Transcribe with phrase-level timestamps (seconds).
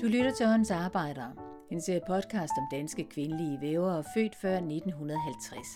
[0.00, 1.32] Du lytter til Håndens Arbejdere,
[1.70, 5.66] en serie podcast om danske kvindelige vævere født før 1950.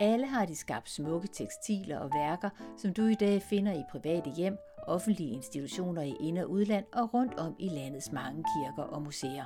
[0.00, 4.30] Alle har de skabt smukke tekstiler og værker, som du i dag finder i private
[4.30, 4.56] hjem,
[4.86, 9.44] offentlige institutioner i ind- og udland og rundt om i landets mange kirker og museer.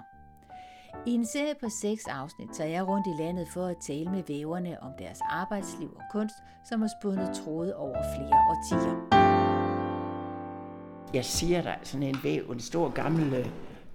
[1.06, 4.22] I en serie på seks afsnit tager jeg rundt i landet for at tale med
[4.28, 6.36] væverne om deres arbejdsliv og kunst,
[6.68, 9.15] som har spundet tråde over flere årtier.
[11.14, 13.46] Jeg siger dig, sådan en væv, en stor gammel, øh,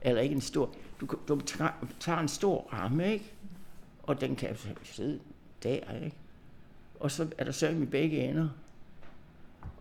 [0.01, 0.69] eller ikke en stor,
[1.01, 1.41] du, du
[1.99, 3.33] tager en stor ramme, ikke?
[4.03, 5.19] Og den kan sidde
[5.63, 6.17] der, ikke?
[6.99, 8.49] Og så er der søm i begge ender.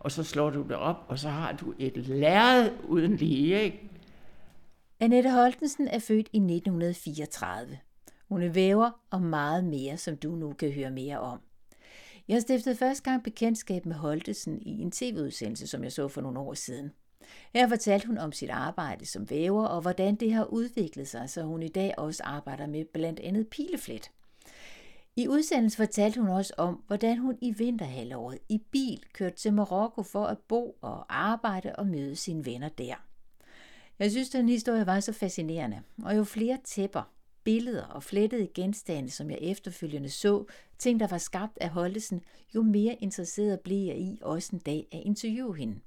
[0.00, 3.90] Og så slår du det op, og så har du et lærred uden lige, ikke?
[5.00, 7.78] Annette Holtensen er født i 1934.
[8.28, 11.40] Hun er væver og meget mere, som du nu kan høre mere om.
[12.28, 16.38] Jeg stiftede første gang bekendtskab med Holtensen i en tv-udsendelse, som jeg så for nogle
[16.38, 16.90] år siden.
[17.54, 21.42] Her fortalte hun om sit arbejde som væver og hvordan det har udviklet sig, så
[21.42, 24.10] hun i dag også arbejder med blandt andet pileflet.
[25.16, 30.02] I udsendelsen fortalte hun også om, hvordan hun i vinterhalvåret i bil kørte til Marokko
[30.02, 32.94] for at bo og arbejde og møde sine venner der.
[33.98, 37.12] Jeg synes, den historie var så fascinerende, og jo flere tæpper,
[37.44, 40.44] billeder og flettede genstande, som jeg efterfølgende så,
[40.78, 42.22] ting, der var skabt af Holdesen,
[42.54, 45.80] jo mere interesseret blev jeg i også en dag at interviewe hende.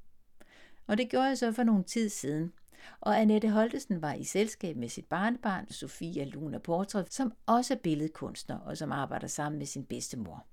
[0.88, 2.54] Og det gjorde jeg så for nogle tid siden.
[3.02, 7.78] Og Annette Holtesen var i selskab med sit barnebarn, Sofia Luna Portræt, som også er
[7.78, 10.46] billedkunstner og som arbejder sammen med sin bedstemor.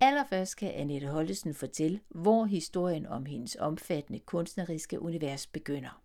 [0.00, 6.00] Allerførst kan Annette Holtesen fortælle, hvor historien om hendes omfattende kunstneriske univers begynder.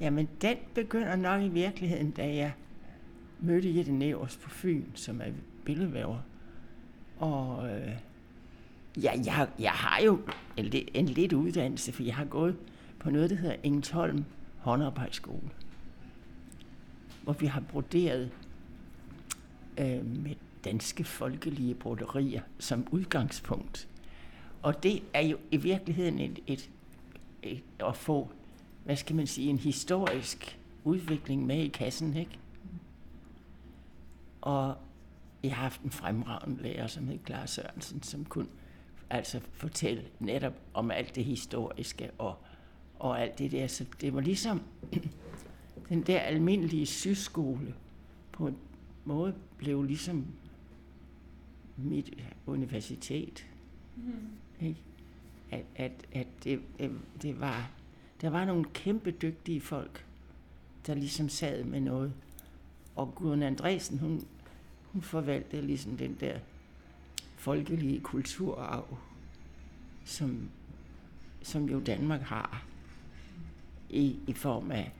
[0.00, 2.52] Jamen, den begynder nok i virkeligheden, da jeg
[3.40, 5.32] mødte Jette Nævers på Fyn, som er
[5.64, 6.18] billedvæver.
[7.18, 7.98] Og øh,
[8.96, 10.20] ja, jeg, jeg har jo
[10.56, 12.56] en, en lidt uddannelse, for jeg har gået
[12.98, 14.24] på noget, der hedder Engelsholm
[14.58, 15.50] Håndarbejdsskole,
[17.22, 18.30] hvor vi har broderet
[19.78, 20.34] øh, med
[20.64, 23.88] danske folkelige broderier som udgangspunkt.
[24.62, 26.70] Og det er jo i virkeligheden et, et,
[27.42, 28.30] et, at få
[28.84, 32.38] hvad skal man sige, en historisk udvikling med i kassen, ikke?
[34.40, 34.76] Og
[35.42, 38.46] jeg har haft en fremragende lærer, som hed Clara Sørensen, som kunne
[39.10, 42.34] altså fortælle netop om alt det historiske og,
[42.98, 43.66] og alt det der.
[43.66, 44.62] Så det var ligesom
[45.88, 47.74] den der almindelige syskole
[48.32, 48.56] på en
[49.04, 50.26] måde blev ligesom
[51.76, 52.10] mit
[52.46, 53.46] universitet.
[53.96, 54.12] Mm.
[54.60, 54.80] Ikke?
[55.50, 56.90] At, at, at det, det,
[57.22, 57.70] det var
[58.20, 60.04] der var nogle kæmpe dygtige folk,
[60.86, 62.12] der ligesom sad med noget.
[62.96, 64.26] Og Gudrun Andresen, hun,
[64.92, 66.38] hun forvaltede ligesom den der
[67.40, 68.98] folkelige kulturarv,
[70.04, 70.50] som,
[71.42, 72.64] som jo Danmark har
[73.90, 74.92] i, i form af,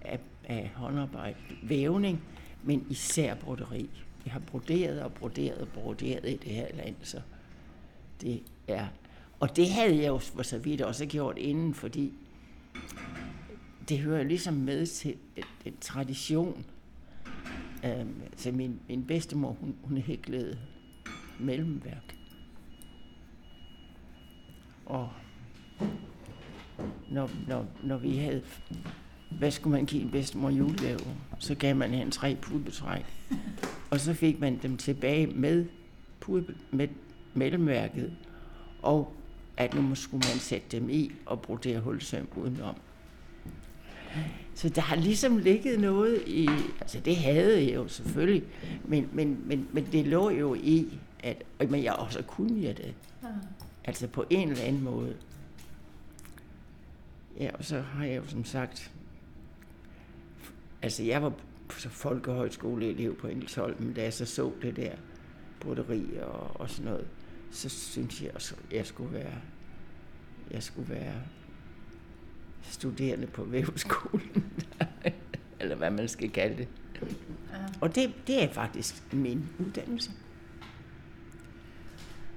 [0.00, 2.22] af, af håndarbejde, vævning,
[2.62, 3.90] men især broderi.
[4.24, 7.20] Vi har broderet og broderet og broderet i det her land, så
[8.20, 8.86] det er...
[9.40, 12.12] Og det havde jeg jo for så vidt også gjort inden, fordi
[13.88, 15.16] det hører ligesom med til
[15.64, 16.64] en tradition.
[17.84, 20.58] Øhm, altså min, min bedstemor, hun, hun hæklede
[21.38, 22.16] mellemværk.
[24.86, 25.08] Og
[27.10, 28.42] når, når, når vi havde,
[29.30, 31.00] hvad skulle man give en bedstemor julegave,
[31.38, 33.04] så gav man hende tre pudbetræk.
[33.90, 35.66] Og så fik man dem tilbage med,
[36.20, 36.88] pude, med
[37.34, 38.12] mellemværket,
[38.82, 39.12] og
[39.56, 42.74] at nu skulle man sætte dem i og brodere hulsøm udenom.
[44.54, 46.48] Så der har ligesom ligget noget i,
[46.80, 48.42] altså det havde jeg jo selvfølgelig,
[48.84, 52.94] men, men, men, men det lå jo i, at, men jeg også kunne jeg det.
[53.22, 53.28] Ja.
[53.84, 55.16] Altså på en eller anden måde.
[57.40, 58.92] Ja, og så har jeg jo som sagt,
[60.82, 61.32] altså jeg var
[61.70, 64.92] så folkehøjskoleelev på Engelsholm, da jeg så så det der
[65.60, 67.06] broderi og, og sådan noget,
[67.50, 69.34] så synes jeg også, at jeg skulle være,
[70.50, 71.14] jeg skulle være
[72.62, 74.52] studerende på væveskolen,
[75.60, 76.68] eller hvad man skal kalde det.
[77.52, 77.56] Ja.
[77.80, 80.10] Og det, det er faktisk min uddannelse.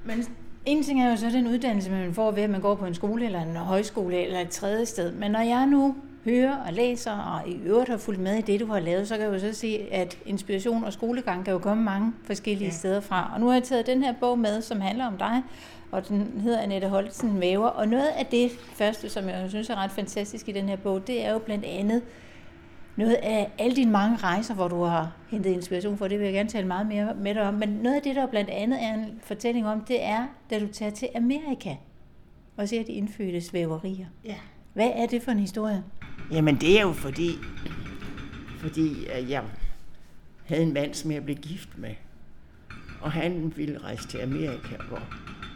[0.09, 0.25] Men
[0.65, 2.93] en ting er jo så den uddannelse, man får ved, at man går på en
[2.93, 5.11] skole eller en højskole eller et tredje sted.
[5.11, 5.95] Men når jeg nu
[6.25, 9.15] hører og læser, og i øvrigt har fulgt med i det, du har lavet, så
[9.15, 12.73] kan jeg jo så se, at inspiration og skolegang kan jo komme mange forskellige ja.
[12.73, 13.31] steder fra.
[13.33, 15.43] Og nu har jeg taget den her bog med, som handler om dig,
[15.91, 17.67] og den hedder Annette Holten Væver.
[17.67, 21.07] Og noget af det første, som jeg synes er ret fantastisk i den her bog,
[21.07, 22.01] det er jo blandt andet
[22.99, 26.33] noget af alle dine mange rejser, hvor du har hentet inspiration for, det vil jeg
[26.33, 27.53] gerne tale meget mere med dig om.
[27.53, 30.67] Men noget af det, der blandt andet er en fortælling om, det er, da du
[30.67, 31.75] tager til Amerika.
[32.57, 34.05] og ser de indfødte svæverier.
[34.25, 34.35] Ja.
[34.73, 35.83] Hvad er det for en historie?
[36.31, 37.31] Jamen det er jo fordi,
[38.57, 39.43] fordi jeg
[40.45, 41.95] havde en mand, som jeg blev gift med.
[43.01, 45.01] Og han ville rejse til Amerika, hvor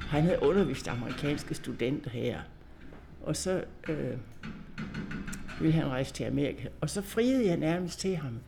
[0.07, 2.39] han havde undervist amerikanske studenter her.
[3.23, 4.17] Og så øh,
[5.63, 6.67] ville han rejse til Amerika.
[6.81, 8.39] Og så friede jeg nærmest til ham.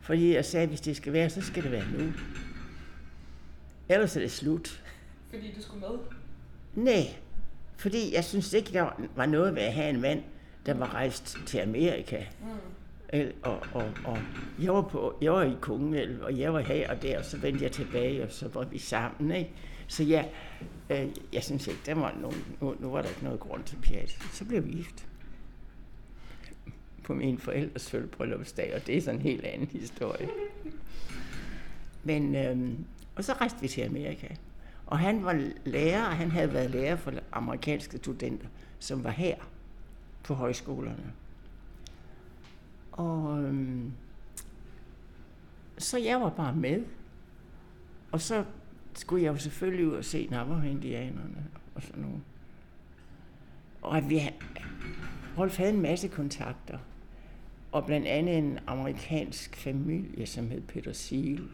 [0.00, 2.12] Fordi jeg sagde, at hvis det skal være, så skal det være nu.
[3.88, 4.82] Ellers er det slut.
[5.30, 5.98] Fordi du skulle med?
[6.74, 7.14] Nej,
[7.76, 10.22] fordi jeg synes ikke, der var noget ved at have en mand,
[10.66, 12.24] der var rejst til Amerika.
[12.40, 12.48] Mm.
[13.42, 14.18] Og, og, og
[14.62, 17.36] jeg, var på, jeg var i Kongel, og jeg var her og der, og så
[17.36, 19.30] vendte jeg tilbage, og så var vi sammen.
[19.36, 19.50] Ikke?
[19.88, 20.24] Så ja,
[20.90, 23.76] øh, jeg synes ikke, der var nogen, nu, nu var der ikke noget grund til
[23.82, 24.18] pjat.
[24.32, 25.06] Så blev vi gift
[27.04, 30.28] på min forældres sølvbryllupsdag, og det er sådan en helt anden historie.
[32.04, 32.84] Men, øhm,
[33.16, 34.26] og så rejste vi til Amerika.
[34.86, 38.46] Og han var lærer, og han havde været lærer for amerikanske studenter,
[38.78, 39.36] som var her
[40.22, 41.12] på højskolerne.
[42.92, 43.92] Og øhm,
[45.78, 46.84] så jeg var bare med.
[48.12, 48.44] Og så
[48.94, 52.20] skulle jeg jo selvfølgelig ud og se Navajo-indianerne og sådan noget.
[53.82, 54.20] Og at vi
[55.38, 56.78] Rolf havde en masse kontakter.
[57.72, 61.48] Og blandt andet en amerikansk familie, som hed Peter Siegel.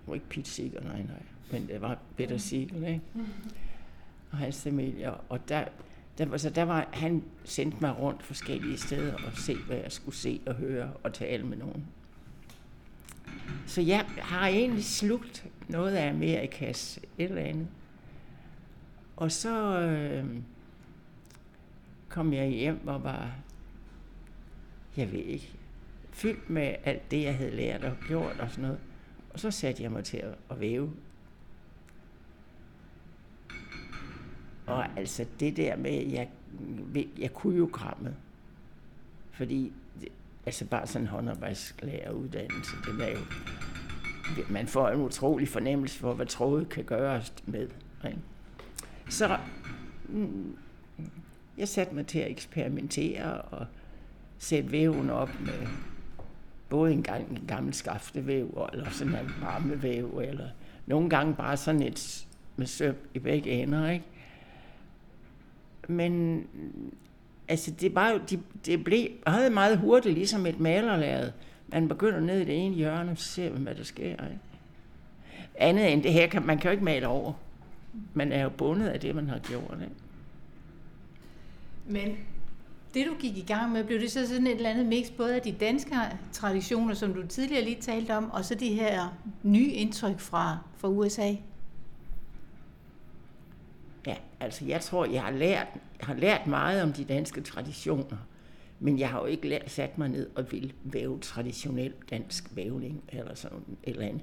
[0.00, 1.22] Det var ikke Pete Siegel, nej, nej.
[1.52, 3.00] Men det var Peter Siegel, ikke?
[4.30, 5.14] Og hans familie.
[5.14, 5.64] Og der,
[6.18, 9.92] der, var, så der var, han sendte mig rundt forskellige steder og se, hvad jeg
[9.92, 11.86] skulle se og høre og tale med nogen.
[13.66, 17.68] Så jeg har egentlig slugt noget af Amerikas et eller andet.
[19.16, 20.26] Og så øh,
[22.08, 23.32] kom jeg hjem og var,
[24.98, 25.52] jeg ved ikke,
[26.10, 28.78] fyldt med alt det, jeg havde lært og gjort og sådan noget.
[29.30, 30.92] Og så satte jeg mig til at, at væve.
[34.66, 36.28] Og altså det der med, jeg,
[37.18, 38.14] jeg kunne jo krammet.
[39.32, 39.72] Fordi
[40.46, 43.24] altså bare sådan en håndarbejdslæreruddannelse, det er jo,
[44.48, 47.68] man får en utrolig fornemmelse for, hvad trådet kan gøres med.
[48.04, 48.18] Ikke?
[49.08, 49.38] Så
[50.08, 50.56] mm,
[51.58, 53.66] jeg satte mig til at eksperimentere og
[54.38, 55.66] sætte væven op med
[56.68, 60.48] både en, gang, en gammel skaftevæv, eller sådan en varmevæv, eller
[60.86, 62.26] nogle gange bare sådan et
[62.56, 64.04] med søm i begge ender, ikke?
[65.88, 66.44] Men
[67.48, 71.32] altså det, var, de, det blev meget, meget hurtigt ligesom et malerlæret.
[71.68, 74.10] Man begynder ned i det ene hjørne, så ser man, hvad der sker.
[74.10, 74.38] Ikke?
[75.54, 77.32] Andet end det her, kan, man kan jo ikke male over.
[78.14, 79.78] Man er jo bundet af det, man har gjort.
[79.82, 79.94] Ikke?
[81.86, 82.18] Men
[82.98, 85.34] det du gik i gang med, blev det så sådan et eller andet mix både
[85.34, 85.94] af de danske
[86.32, 90.88] traditioner, som du tidligere lige talte om, og så de her nye indtryk fra, fra
[90.88, 91.34] USA?
[94.06, 95.66] Ja, altså jeg tror, jeg har lært,
[95.98, 98.16] jeg har lært meget om de danske traditioner,
[98.80, 103.02] men jeg har jo ikke lært, sat mig ned og vil væve traditionel dansk vævning
[103.08, 104.22] eller sådan et eller andet.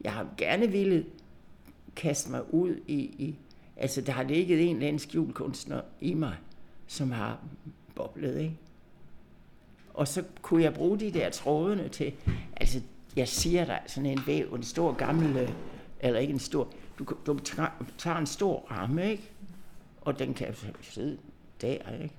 [0.00, 1.06] Jeg har gerne ville
[1.96, 3.34] kaste mig ud i, i
[3.76, 6.36] altså der har ligget en eller anden skjulkunstner i mig,
[6.86, 7.38] som har
[7.94, 8.56] boblede, ikke?
[9.94, 12.12] Og så kunne jeg bruge de der trådene til,
[12.56, 12.80] altså
[13.16, 15.48] jeg siger dig, sådan en væv, en stor gammel, øh,
[16.00, 16.68] eller ikke en stor,
[16.98, 17.38] du, du
[17.98, 19.30] tager en stor ramme, ikke?
[20.00, 21.18] Og den kan sidde
[21.60, 22.14] der, ikke?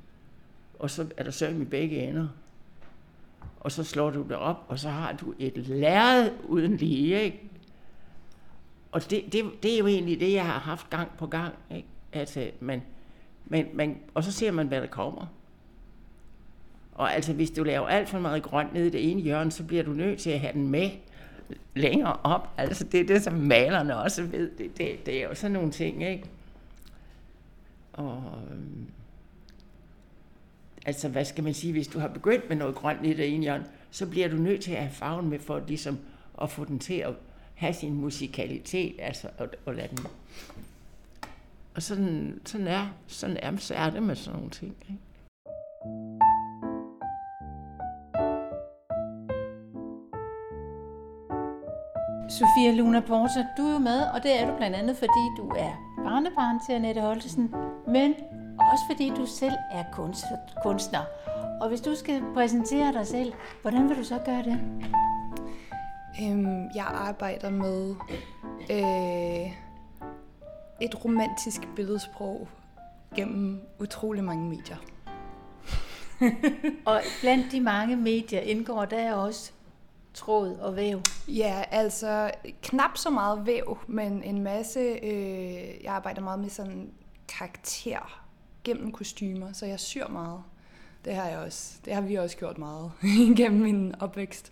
[0.80, 2.28] Og så er der søm i begge ender.
[3.60, 7.42] Og så slår du det op, og så har du et lærred uden lige, ikke?
[8.92, 11.88] Og det, det, det er jo egentlig det, jeg har haft gang på gang, ikke?
[12.14, 12.82] Altså, man,
[13.46, 15.28] man, man, og så ser man, hvad der kommer.
[16.96, 19.64] Og altså, hvis du laver alt for meget grønt nede i det ene hjørne, så
[19.64, 20.90] bliver du nødt til at have den med
[21.76, 22.50] længere op.
[22.58, 24.52] Altså, det er det, som malerne også ved.
[24.58, 26.24] Det, det, det er jo sådan nogle ting, ikke?
[27.94, 28.88] Og øhm,
[30.86, 33.44] altså, hvad skal man sige, hvis du har begyndt med noget grønt i det ene
[33.44, 36.00] hjørne, så bliver du nødt til at have farven med for ligesom
[36.42, 37.14] at få den til at
[37.56, 40.06] have sin musikalitet, altså at, at lade den.
[41.76, 44.76] Og sådan, sådan, er, sådan er, så er det med sådan nogle ting.
[44.90, 45.02] Ikke?
[52.30, 55.50] Sofia Luna Porter, du er jo med, og det er du blandt andet, fordi du
[55.50, 57.54] er barnebarn til Annette Holtesen,
[57.88, 58.14] men
[58.60, 59.84] også fordi du selv er
[60.64, 61.06] kunstner.
[61.62, 64.60] Og hvis du skal præsentere dig selv, hvordan vil du så gøre det?
[66.24, 67.96] Øhm, jeg arbejder med
[68.72, 69.52] øh,
[70.82, 72.48] et romantisk billedsprog
[73.16, 74.78] gennem utrolig mange medier.
[76.92, 79.52] og blandt de mange medier indgår der også
[80.16, 81.02] tråd og væv?
[81.28, 82.32] Ja, altså
[82.62, 86.90] knap så meget væv, men en masse, øh, jeg arbejder meget med sådan
[87.28, 88.22] karakter
[88.64, 90.44] gennem kostymer, så jeg syr meget.
[91.06, 91.74] Det har jeg også.
[91.86, 92.92] Det har vi også gjort meget
[93.38, 94.52] gennem min opvækst.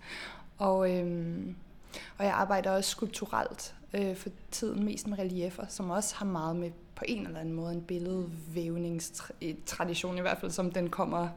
[0.58, 1.55] Og, øhm,
[2.17, 6.55] og jeg arbejder også skulpturelt øh, for tiden mest med reliefer, som også har meget
[6.55, 11.27] med på en eller anden måde en billedvævningstradition, eh, i hvert fald som den kommer,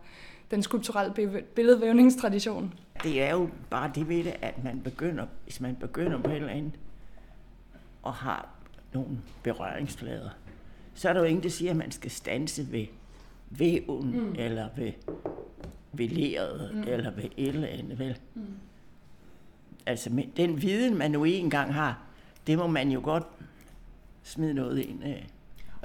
[0.51, 2.75] den skulpturelle billedvævningstradition.
[3.03, 6.37] Det er jo bare det ved det, at man begynder, hvis man begynder på et
[6.37, 6.73] eller andet,
[8.03, 8.49] og har
[8.93, 10.31] nogle berøringsflader,
[10.95, 12.87] så er der jo ingen, der siger, at man skal stanse ved
[13.51, 14.35] væven, mm.
[14.39, 14.93] eller ved,
[15.93, 16.83] ved leret, mm.
[16.83, 18.19] eller ved et eller andet, vel?
[18.35, 18.47] Mm.
[19.87, 22.03] Altså, den viden, man nu engang har,
[22.47, 23.27] det må man jo godt
[24.23, 25.27] smide noget ind af.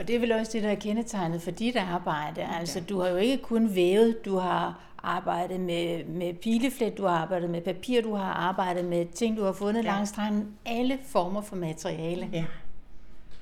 [0.02, 2.42] Og det er vel også det, der er kendetegnet for dit arbejde.
[2.42, 7.18] Altså, du har jo ikke kun vævet, du har arbejdet med, med pileflet, du har
[7.18, 9.88] arbejdet med papir, du har arbejdet med ting, du har fundet ja.
[9.88, 10.48] langs stranden.
[10.66, 12.30] Alle former for materiale.
[12.34, 12.46] Ja.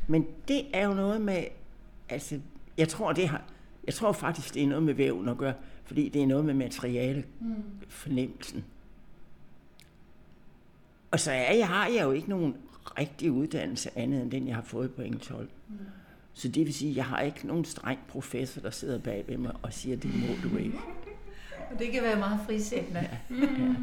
[0.07, 1.43] Men det er jo noget med,
[2.09, 2.39] altså,
[2.77, 3.41] jeg tror, det har,
[3.85, 5.53] jeg tror faktisk, det er noget med væven at gøre,
[5.85, 7.63] fordi det er noget med materiale, mm.
[7.89, 8.65] fornemmelsen.
[11.11, 12.55] Og så er jeg, har jeg jo ikke nogen
[12.99, 15.47] rigtig uddannelse andet end den, jeg har fået på engelsk hold.
[15.67, 15.75] Mm.
[16.39, 19.37] Så det vil sige, at jeg har ikke nogen streng professor, der sidder bag ved
[19.37, 20.79] mig og siger, det må du ikke.
[21.71, 22.99] Og det kan være meget frisættende.
[22.99, 23.35] Ja.
[23.35, 23.75] Ja.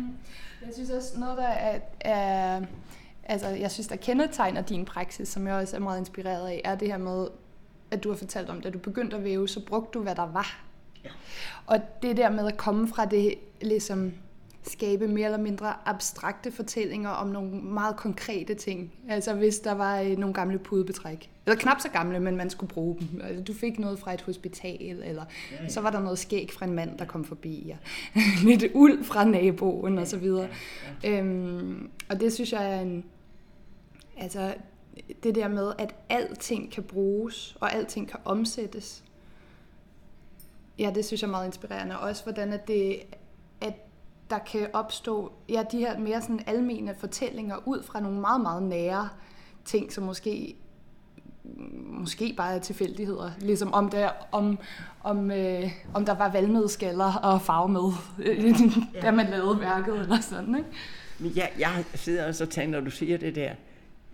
[0.66, 2.62] Jeg synes også, noget der er, er
[3.24, 6.74] altså, jeg synes, der kendetegner din praksis, som jeg også er meget inspireret af, er
[6.74, 7.28] det her med,
[7.90, 10.26] at du har fortalt om, da du begyndte at væve, så brugte du, hvad der
[10.26, 10.64] var.
[11.04, 11.10] Ja.
[11.66, 14.12] Og det der med at komme fra det, ligesom
[14.66, 18.92] skabe mere eller mindre abstrakte fortællinger om nogle meget konkrete ting.
[19.08, 21.30] Altså hvis der var øh, nogle gamle pudebetræk.
[21.46, 23.20] Eller knap så gamle, men man skulle bruge dem.
[23.24, 25.68] Altså, du fik noget fra et hospital, eller ja, ja.
[25.68, 27.64] så var der noget skæg fra en mand, der kom forbi.
[27.66, 27.76] Ja.
[28.48, 30.48] Lidt uld fra naboen, og så videre.
[31.02, 31.20] Ja, ja.
[31.20, 33.04] Øhm, og det synes jeg er en...
[34.16, 34.54] Altså,
[35.22, 39.04] det der med, at alting kan bruges, og alting kan omsættes.
[40.78, 41.98] Ja, det synes jeg er meget inspirerende.
[41.98, 43.02] Også hvordan at det,
[44.30, 48.62] der kan opstå ja, de her mere sådan almene fortællinger ud fra nogle meget, meget
[48.62, 49.08] nære
[49.64, 50.56] ting, som måske
[51.88, 53.30] måske bare er tilfældigheder.
[53.40, 54.58] Ligesom om, der, om,
[55.02, 58.54] om, øh, om der var valnødskaller og farve med, øh,
[59.02, 60.54] da man lavede værket eller sådan.
[60.54, 60.68] Ikke?
[61.18, 63.50] Men jeg, jeg sidder også og tænker, når du siger det der,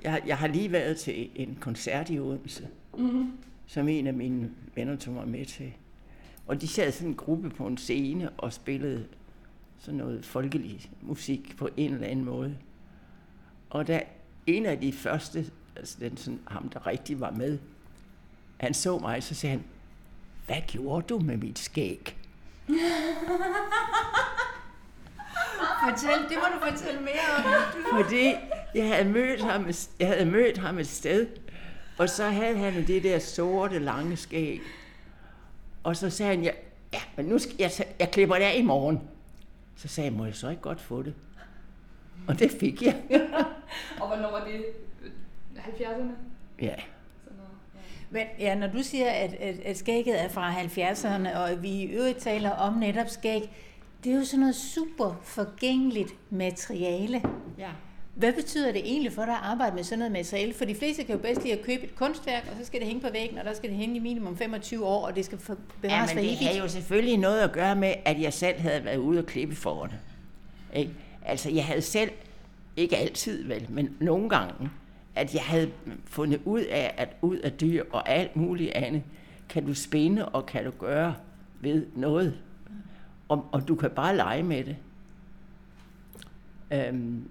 [0.03, 3.33] jeg, jeg har lige været til en koncert i Odense, mm-hmm.
[3.67, 5.73] som en af mine venner tog mig med til.
[6.47, 9.05] Og de sad sådan en gruppe på en scene og spillede
[9.83, 12.57] sådan noget folkelig musik på en eller anden måde.
[13.71, 14.03] Og da
[14.47, 15.47] en af de første,
[15.77, 17.59] altså den sådan, ham der rigtig var med,
[18.57, 19.65] han så mig, så sagde han,
[20.47, 22.17] hvad gjorde du med mit skæg?
[25.85, 27.45] Fortæl, det må du fortælle mere om.
[28.05, 28.35] Fordi
[28.75, 29.67] jeg havde mødt ham,
[29.99, 31.27] jeg havde mødt ham et sted,
[31.99, 34.61] og så havde han det der sorte, lange skæg.
[35.83, 36.51] Og så sagde han, ja,
[36.93, 39.01] ja men nu skal jeg, jeg klipper det af i morgen.
[39.77, 41.15] Så sagde jeg, må jeg så ikke godt få det?
[42.29, 43.03] Og det fik jeg.
[44.01, 44.65] og hvornår var det?
[45.57, 46.11] 70'erne?
[46.61, 46.75] Ja.
[48.11, 51.85] Men ja, når du siger, at, at, at skægget er fra 70'erne, og vi i
[51.85, 53.51] øvrigt taler om netop skæg,
[54.05, 57.23] det er jo sådan noget super forgængeligt materiale.
[57.59, 57.71] Ja.
[58.15, 60.55] Hvad betyder det egentlig for dig at arbejde med sådan noget materiale?
[60.55, 62.89] For de fleste kan jo bedst lide at købe et kunstværk, og så skal det
[62.89, 65.39] hænge på væggen, og der skal det hænge i minimum 25 år, og det skal
[65.81, 68.85] bevares ja, men det har jo selvfølgelig noget at gøre med, at jeg selv havde
[68.85, 69.99] været ude og klippe for det.
[70.75, 70.93] Ikke?
[71.25, 72.11] Altså, jeg havde selv,
[72.77, 74.71] ikke altid vel, men nogle gange,
[75.15, 75.71] at jeg havde
[76.05, 79.03] fundet ud af, at ud af dyr og alt muligt andet,
[79.49, 81.15] kan du spænde og kan du gøre
[81.61, 82.39] ved noget.
[83.29, 84.77] Og, og du kan bare lege med det.
[86.71, 87.29] Øhm,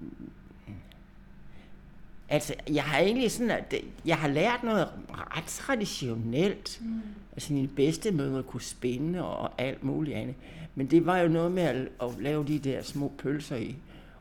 [2.32, 6.80] Altså, jeg har egentlig sådan, at jeg har lært noget ret traditionelt.
[6.82, 7.02] Mm.
[7.32, 10.36] Altså, min bedste mødre kunne spænde og alt muligt andet.
[10.76, 13.76] Men det var jo noget med at, at lave de der små pølser i,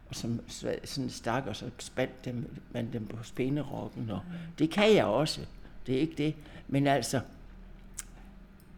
[0.09, 0.41] og som
[0.85, 4.11] sådan stak, og så spandt dem, man dem på spænderokken.
[4.11, 4.35] Og mm.
[4.59, 5.41] Det kan jeg også.
[5.87, 6.35] Det er ikke det.
[6.69, 7.21] Men altså,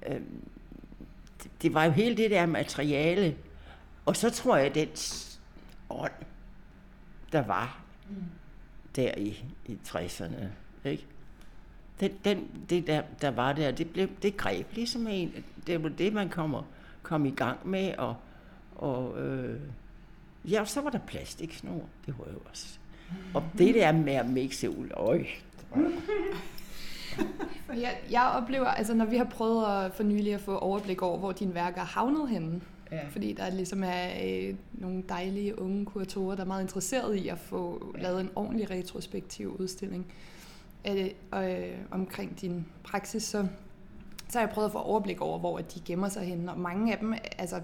[0.06, 0.20] øh,
[1.42, 3.36] det, det var jo hele det der materiale.
[4.06, 4.88] Og så tror jeg, at den
[5.90, 6.12] ånd,
[7.32, 8.16] der var, mm
[8.96, 10.44] der i, i 60'erne.
[10.84, 11.06] Ikke?
[12.00, 15.44] Den, den, det der, der var der, det, blev, det greb ligesom en.
[15.66, 16.62] Det var det, man kommer,
[17.02, 17.94] kom i gang med.
[17.98, 18.16] Og,
[18.76, 19.60] og øh,
[20.44, 21.82] ja, så var der plastiksnor.
[22.06, 22.78] Det var jo også.
[23.34, 25.24] Og det der med at mixe ud, øj.
[27.82, 31.18] jeg, jeg oplever, altså når vi har prøvet at for nylig at få overblik over,
[31.18, 32.60] hvor dine værker havnet henne,
[32.92, 33.00] Ja.
[33.10, 37.38] Fordi der ligesom er øh, nogle dejlige unge kuratorer, der er meget interesserede i at
[37.38, 38.02] få ja.
[38.02, 40.06] lavet en ordentlig retrospektiv udstilling
[40.88, 43.22] øh, øh, omkring din praksis.
[43.22, 43.46] Så
[44.32, 46.92] så har jeg prøvet at få overblik over, hvor de gemmer sig henne, og mange
[46.92, 47.60] af dem, altså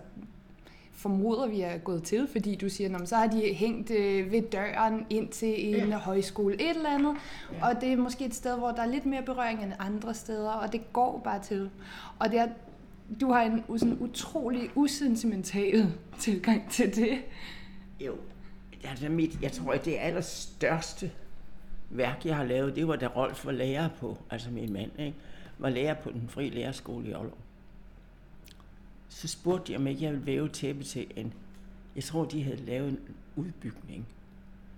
[0.93, 5.07] formoder vi er gået til, fordi du siger, så har de hængt øh, ved døren
[5.11, 5.99] ind til en ja.
[5.99, 7.17] højskole, et eller andet,
[7.53, 7.69] ja.
[7.69, 10.51] og det er måske et sted, hvor der er lidt mere berøring end andre steder,
[10.51, 11.71] og det går bare til.
[12.19, 12.49] Og det er,
[13.21, 17.19] du har en sådan utrolig usentimental tilgang til det.
[18.01, 18.17] Jo,
[18.85, 21.11] altså mit, jeg tror, at det allerstørste
[21.91, 25.15] værk, jeg har lavet, det var da Rolf var lærer på, altså min mand, ikke?
[25.59, 27.39] var lærer på den fri lærerskole i Aalborg
[29.19, 31.33] så spurgte de, om ikke jeg ville væve tæppe til en,
[31.97, 32.99] jeg tror, de havde lavet en
[33.37, 34.07] udbygning.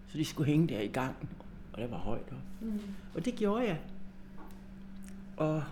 [0.09, 1.29] Så de skulle hænge der i gangen,
[1.73, 2.67] og der var højt op.
[2.67, 2.81] Mm.
[3.15, 3.79] Og det gjorde jeg.
[5.37, 5.63] Og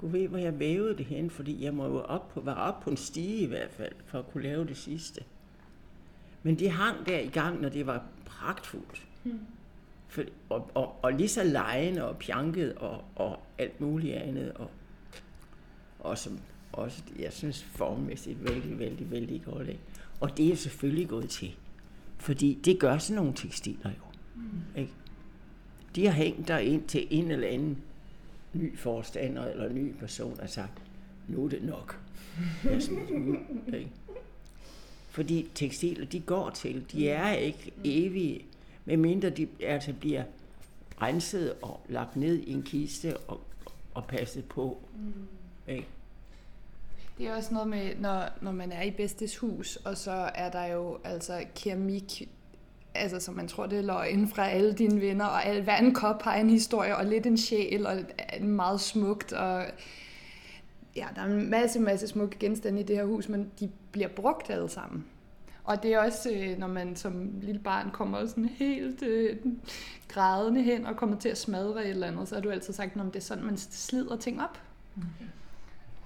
[0.00, 2.80] kunne ved, hvor jeg vævede det hen, fordi jeg må jo op på, være op
[2.80, 5.20] på en stige i hvert fald, for at kunne lave det sidste.
[6.42, 9.06] Men det hang der i gang, når det var pragtfuldt.
[9.24, 9.38] Mm.
[10.08, 14.52] For, og, og, og lige så lejende og pjanket og, og alt muligt andet.
[14.52, 14.70] Og,
[15.98, 16.38] og som
[16.72, 19.68] også, jeg synes, formmæssigt vældig, vældig, vældig godt.
[19.68, 19.80] Ikke?
[20.20, 21.54] Og det er selvfølgelig gået til.
[22.18, 24.04] Fordi det gør sådan nogle tekstiler jo.
[24.34, 24.80] Mm.
[24.80, 24.92] Ikke?
[25.96, 27.82] De har hængt der ind til en eller anden
[28.52, 30.82] ny forstander eller ny person og sagt,
[31.28, 32.00] nu er det nok.
[32.64, 33.36] Jeg ud,
[33.74, 33.90] ikke?
[35.10, 36.84] Fordi tekstiler, de går til.
[36.92, 38.44] De er ikke evige,
[38.84, 40.24] medmindre de altså bliver
[41.02, 43.40] renset og lagt ned i en kiste og,
[43.94, 44.78] og passet på.
[44.94, 45.28] Mm.
[45.72, 45.86] Ikke?
[47.18, 50.50] Det er også noget med, når, når man er i bedstes hus, og så er
[50.50, 52.28] der jo altså keramik,
[52.94, 55.94] altså som man tror, det er løgn fra alle dine venner, og al, hver en
[55.94, 57.98] kop har en historie, og lidt en sjæl, og
[58.40, 59.64] meget smukt, og
[60.96, 64.08] ja, der er en masse, masse smukke genstande i det her hus, men de bliver
[64.08, 65.04] brugt alle sammen.
[65.64, 69.36] Og det er også, øh, når man som lille barn kommer sådan helt øh,
[70.08, 72.96] grædende hen og kommer til at smadre et eller andet, så har du altid sagt,
[72.96, 74.58] at det er sådan, man slider ting op.
[74.96, 75.26] Okay.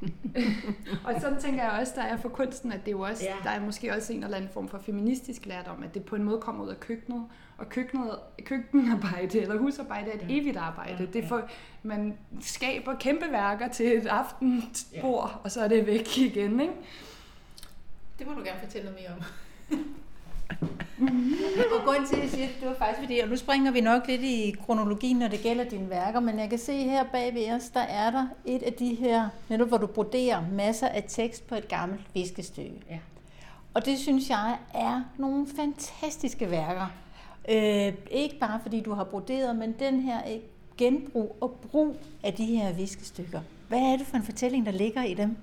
[1.06, 3.34] og sådan tænker jeg også, der er for kunsten, at det er jo også, ja.
[3.44, 6.24] der er måske også en eller anden form for feministisk lærdom, at det på en
[6.24, 7.24] måde kommer ud af køkkenet,
[7.58, 10.26] og køkkenet, køkkenarbejde eller husarbejde er et ja.
[10.28, 10.92] evigt arbejde.
[10.92, 11.10] Ja, ja.
[11.20, 11.48] Det for,
[11.82, 15.38] man skaber kæmpe værker til et aftensbord, ja.
[15.44, 16.74] og så er det væk igen, ikke?
[18.18, 19.24] Det må du gerne fortælle noget mere om.
[21.76, 23.80] og grund til, at jeg siger det, det var faktisk fordi, og nu springer vi
[23.80, 27.34] nok lidt i kronologien, når det gælder dine værker, men jeg kan se her bag
[27.34, 31.04] ved os, der er der et af de her, netop hvor du broderer masser af
[31.08, 32.82] tekst på et gammelt viskestykke.
[32.90, 32.98] Ja.
[33.74, 36.86] Og det synes jeg er nogle fantastiske værker.
[37.48, 40.20] Øh, ikke bare fordi du har broderet, men den her
[40.76, 43.40] genbrug og brug af de her viskestykker.
[43.68, 45.36] Hvad er det for en fortælling, der ligger i dem?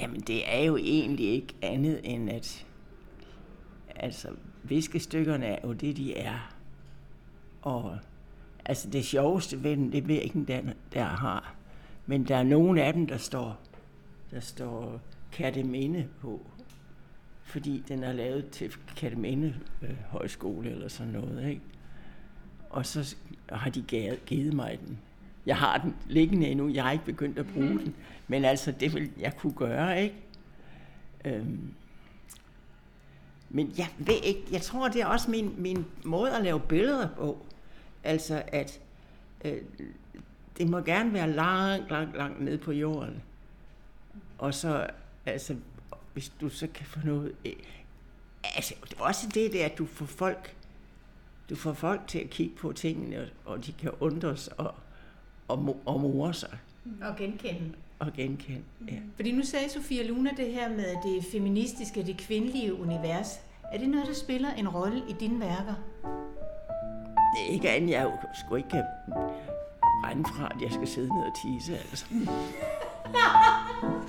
[0.00, 2.66] Jamen, det er jo egentlig ikke andet end at...
[3.96, 4.28] Altså,
[4.62, 6.54] viskestykkerne er jo det, de er.
[7.62, 7.98] Og
[8.64, 11.54] altså, det sjoveste ved dem, det ved ikke, der, der har.
[12.06, 13.60] Men der er nogle af dem, der står,
[14.30, 15.00] der står
[15.32, 16.40] Kateminde på.
[17.42, 21.62] Fordi den er lavet til Kateminde øh, højskole eller sådan noget, ikke?
[22.70, 23.16] Og så
[23.48, 24.98] har de givet mig den.
[25.46, 27.94] Jeg har den liggende endnu, jeg har ikke begyndt at bruge den.
[28.28, 30.16] Men altså, det vil jeg kunne gøre, ikke?
[31.24, 31.74] Øhm.
[33.50, 37.08] Men jeg ved ikke, jeg tror, det er også min, min måde at lave billeder
[37.16, 37.46] på.
[38.04, 38.80] Altså, at
[39.44, 39.62] øh,
[40.58, 43.22] det må gerne være langt, langt, langt ned på jorden.
[44.38, 44.86] Og så,
[45.26, 45.56] altså,
[46.12, 47.32] hvis du så kan få noget...
[47.44, 47.52] Øh,
[48.56, 50.56] altså, det er også det der, at du får folk,
[51.50, 54.74] du får folk til at kigge på tingene, og de kan undres og,
[55.50, 56.58] og, og more sig.
[57.02, 58.62] Og genkende og genkende.
[58.88, 58.94] Ja.
[59.16, 63.40] Fordi nu sagde Sofia Luna det her med det feministiske, det kvindelige univers.
[63.72, 65.74] Er det noget, der spiller en rolle i dine værker?
[67.34, 68.84] Det er ikke andet, jeg skulle ikke
[70.04, 72.06] regne fra, at jeg skal sidde ned og tise, altså.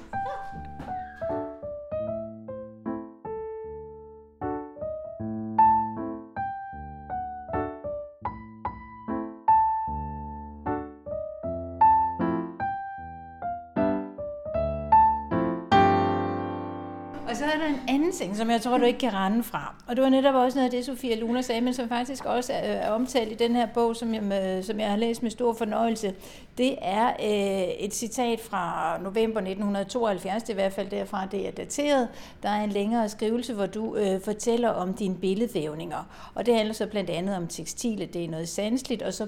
[18.11, 19.75] anden ting, som jeg tror, du ikke kan rende fra.
[19.87, 22.53] Og det var netop også noget af det, Sofia Luna sagde, men som faktisk også
[22.53, 25.53] er omtalt i den her bog, som jeg, med, som jeg har læst med stor
[25.53, 26.13] fornøjelse.
[26.57, 31.47] Det er øh, et citat fra november 1972, det er i hvert fald derfra, det
[31.47, 32.07] er dateret.
[32.43, 36.31] Der er en længere skrivelse, hvor du øh, fortæller om dine billedvævninger.
[36.35, 39.27] Og det handler så blandt andet om tekstilet, det er noget sandsligt, og så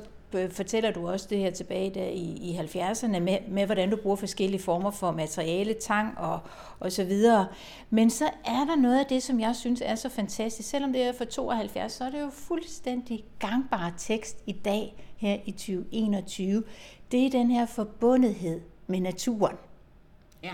[0.51, 4.15] fortæller du også det her tilbage der i, i 70'erne med, med, hvordan du bruger
[4.15, 6.39] forskellige former for materiale, tang og,
[6.79, 7.47] og så videre.
[7.89, 10.69] Men så er der noget af det, som jeg synes er så fantastisk.
[10.69, 15.37] Selvom det er for 72, så er det jo fuldstændig gangbar tekst i dag, her
[15.45, 16.63] i 2021.
[17.11, 19.57] Det er den her forbundethed med naturen.
[20.43, 20.51] Ja.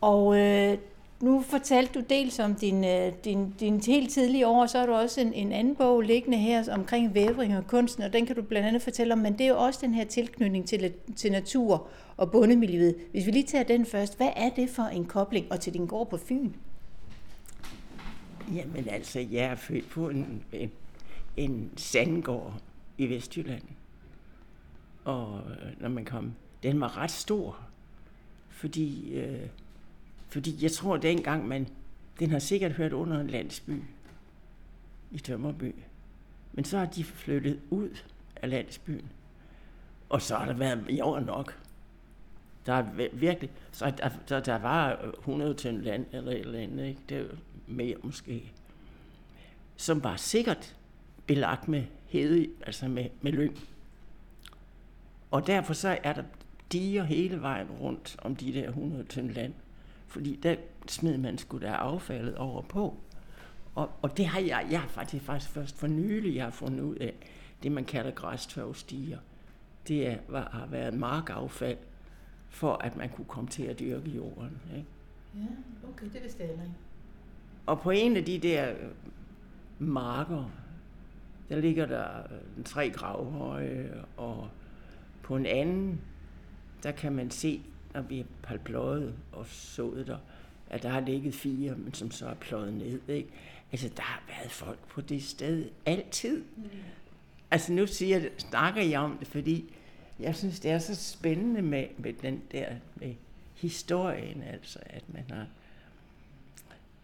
[0.00, 0.78] Og øh,
[1.20, 4.92] nu fortalte du dels om din, øh, din, din helt tidlige år, så har du
[4.92, 8.42] også en, en anden bog liggende her omkring vævring og kunsten, og den kan du
[8.42, 11.88] blandt andet fortælle om, men det er jo også den her tilknytning til, til natur
[12.16, 12.96] og bondemiljøet.
[13.10, 15.86] Hvis vi lige tager den først, hvad er det for en kobling, og til din
[15.86, 16.50] gård på Fyn?
[18.54, 20.70] Jamen altså, jeg er født på en, en,
[21.36, 22.54] en sandgård
[22.98, 23.62] i Vestjylland.
[25.04, 25.40] Og
[25.80, 27.58] når man kom, den var ret stor,
[28.48, 29.46] fordi øh,
[30.28, 31.68] fordi jeg tror, at dengang man...
[32.20, 33.82] Den har sikkert hørt under en landsby
[35.10, 35.74] i Tømmerby.
[36.52, 37.88] Men så har de flyttet ud
[38.36, 39.08] af landsbyen.
[40.08, 41.58] Og så har der været jord nok.
[42.66, 43.50] Der er virkelig...
[43.72, 47.00] Så der, der, der var 100 tønd land eller et eller andet, ikke?
[47.08, 47.24] Det er
[47.66, 48.52] mere måske.
[49.76, 50.76] Som var sikkert
[51.26, 53.58] belagt med hede, altså med, med lyng.
[55.30, 56.22] Og derfor så er der
[56.72, 59.54] diger hele vejen rundt om de der 100 tønd land.
[60.06, 60.56] Fordi der
[60.88, 62.96] smed man skulle der affaldet over på.
[63.74, 66.80] Og, og det har jeg, jeg har faktisk, faktisk først for nylig, jeg har fundet
[66.80, 67.14] ud af,
[67.62, 69.18] det man kalder græstørvstiger.
[69.88, 71.78] Det er, var, har været markaffald,
[72.48, 74.60] for at man kunne komme til at dyrke jorden.
[74.76, 74.86] Ikke?
[75.34, 76.62] Ja, okay, det vidste jeg ikke.
[77.66, 78.74] Og på en af de der
[79.78, 80.50] marker,
[81.48, 82.08] der ligger der
[82.64, 84.48] tre gravhøje, og
[85.22, 86.00] på en anden,
[86.82, 87.62] der kan man se
[87.96, 90.18] når vi har pløjet og sået der,
[90.70, 93.00] at der har ligget fire, men som så er pløjet ned.
[93.08, 93.28] Ikke?
[93.72, 96.44] Altså, der har været folk på det sted altid.
[96.56, 96.64] Mm.
[97.50, 99.74] Altså, nu siger, jeg, snakker jeg om det, fordi
[100.20, 103.14] jeg synes, det er så spændende med, med den der med
[103.54, 105.46] historien, altså, at man har...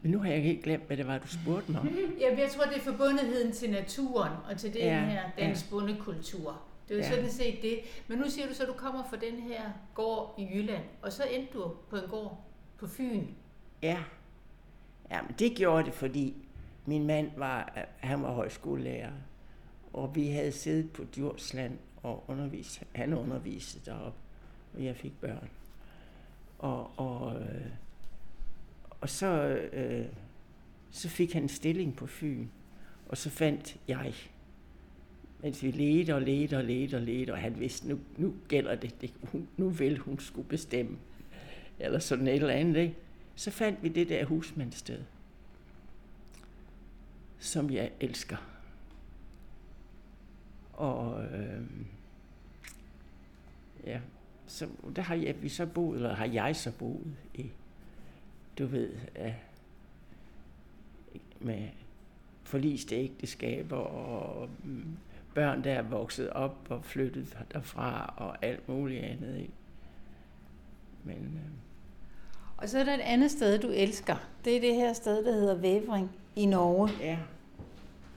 [0.03, 1.89] Men nu har jeg helt glemt, hvad det var, du spurgte mig om.
[2.21, 5.71] Ja, jeg tror, det er forbundetheden til naturen og til den ja, her dansk ja.
[5.71, 6.63] bundekultur.
[6.89, 7.11] Det er jo ja.
[7.11, 7.81] sådan set det.
[8.09, 9.63] Men nu siger du så, at du kommer fra den her
[9.95, 12.45] gård i Jylland, og så endte du på en gård
[12.79, 13.27] på Fyn.
[13.83, 13.99] Ja.
[15.11, 16.35] Ja, men det gjorde det, fordi
[16.87, 19.13] min mand var, han var højskolelærer,
[19.93, 22.83] og vi havde siddet på Djursland og undervist.
[22.95, 24.19] Han underviste deroppe,
[24.75, 25.51] og jeg fik børn.
[26.59, 27.67] Og, og, øh,
[29.01, 29.27] og så,
[29.73, 30.07] øh,
[30.91, 32.47] så fik han en stilling på Fyn,
[33.09, 34.15] og så fandt jeg
[35.43, 38.75] mens vi ledte og ledte og ledte og ledte, og han vidste, nu, nu gælder
[38.75, 39.13] det, det
[39.57, 40.99] nu vil hun skulle bestemme,
[41.79, 42.95] eller sådan et eller andet, ikke?
[43.35, 45.03] Så fandt vi det der husmandsted,
[47.39, 48.37] som jeg elsker.
[50.73, 51.63] Og øh,
[53.87, 54.01] ja,
[54.47, 57.51] så der har jeg, vi så boet, eller har jeg så boet i,
[58.59, 59.33] du ved, uh,
[61.41, 61.69] med
[62.43, 64.97] forliste ægteskaber og mm,
[65.35, 69.39] børn, der er vokset op og flyttet derfra og alt muligt andet.
[69.39, 69.53] Ikke?
[71.05, 71.51] Men, øh...
[72.57, 74.17] Og så er der et andet sted, du elsker.
[74.45, 76.91] Det er det her sted, der hedder Vævring i Norge.
[77.01, 77.19] Ja.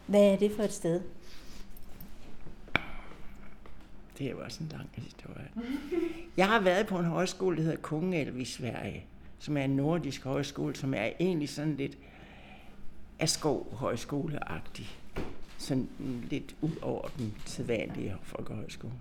[0.07, 1.01] Hvad er det for et sted?
[4.17, 5.49] Det er jo også en lang historie.
[6.37, 9.05] Jeg har været på en højskole, der hedder Kungelv i Sverige,
[9.39, 11.97] som er en nordisk højskole, som er egentlig sådan lidt
[13.19, 15.04] Askov højskoleagtig
[15.57, 15.89] sådan
[16.29, 18.93] lidt ud over den sædvanlige folkehøjskole.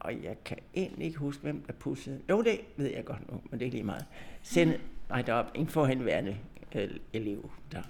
[0.00, 2.20] Og jeg kan egentlig ikke huske, hvem der pussede.
[2.30, 4.04] Jo, det ved jeg godt nu, men det er lige meget.
[4.42, 4.74] Send
[5.08, 6.38] mig derop en forhenværende
[6.74, 7.82] øh, elev der.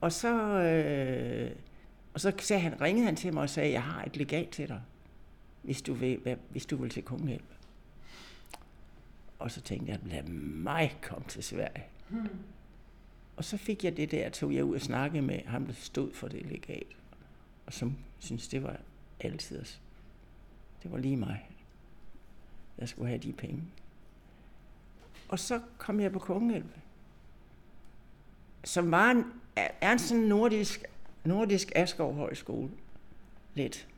[0.00, 1.50] Og så, øh,
[2.14, 4.68] og så sagde han, ringede han til mig og sagde, jeg har et legat til
[4.68, 4.80] dig,
[5.62, 7.44] hvis du vil, hvis du vil til kongehjælp.
[9.38, 11.84] Og så tænkte jeg, lad mig komme til Sverige.
[12.08, 12.28] Hmm.
[13.40, 16.12] Og så fik jeg det der, tog jeg ud og snakkede med ham, der stod
[16.12, 16.86] for det legat,
[17.66, 18.76] og som synes det var
[19.20, 19.64] altid.
[20.82, 21.50] Det var lige mig.
[22.78, 23.62] Jeg skulle have de penge.
[25.28, 26.64] Og så kom jeg på Kongelv,
[28.64, 29.24] som var en,
[29.56, 30.84] er en sådan nordisk,
[31.24, 32.70] nordisk Askov Højskole.
[33.54, 33.88] Lidt.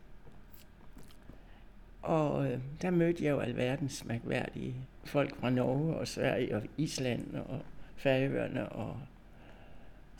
[2.02, 4.74] Og øh, der mødte jeg jo alverdens mærkværdige
[5.04, 7.60] folk fra Norge og Sverige og Island og
[7.96, 9.00] Færøerne og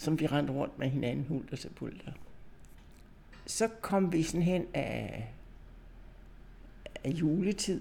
[0.02, 2.12] som vi rendte rundt med hinanden, hult og sepulter.
[3.46, 5.32] Så kom vi sådan hen af,
[7.04, 7.80] af juletid,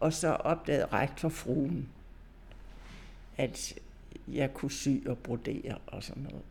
[0.00, 1.88] og så opdagede rektor fruen,
[3.36, 3.74] at
[4.28, 6.42] jeg kunne sy og brodere og sådan noget.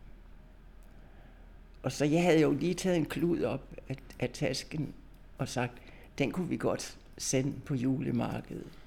[1.82, 4.94] og så jeg havde jo lige taget en klud op af, af tasken
[5.38, 5.72] og sagt,
[6.18, 8.85] den kunne vi godt sende på julemarkedet.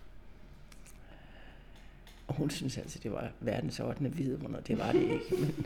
[2.29, 4.11] Og hun synes altså, det var verdens 8.
[4.11, 4.59] vidunder.
[4.59, 5.35] Det var det ikke.
[5.39, 5.65] Men...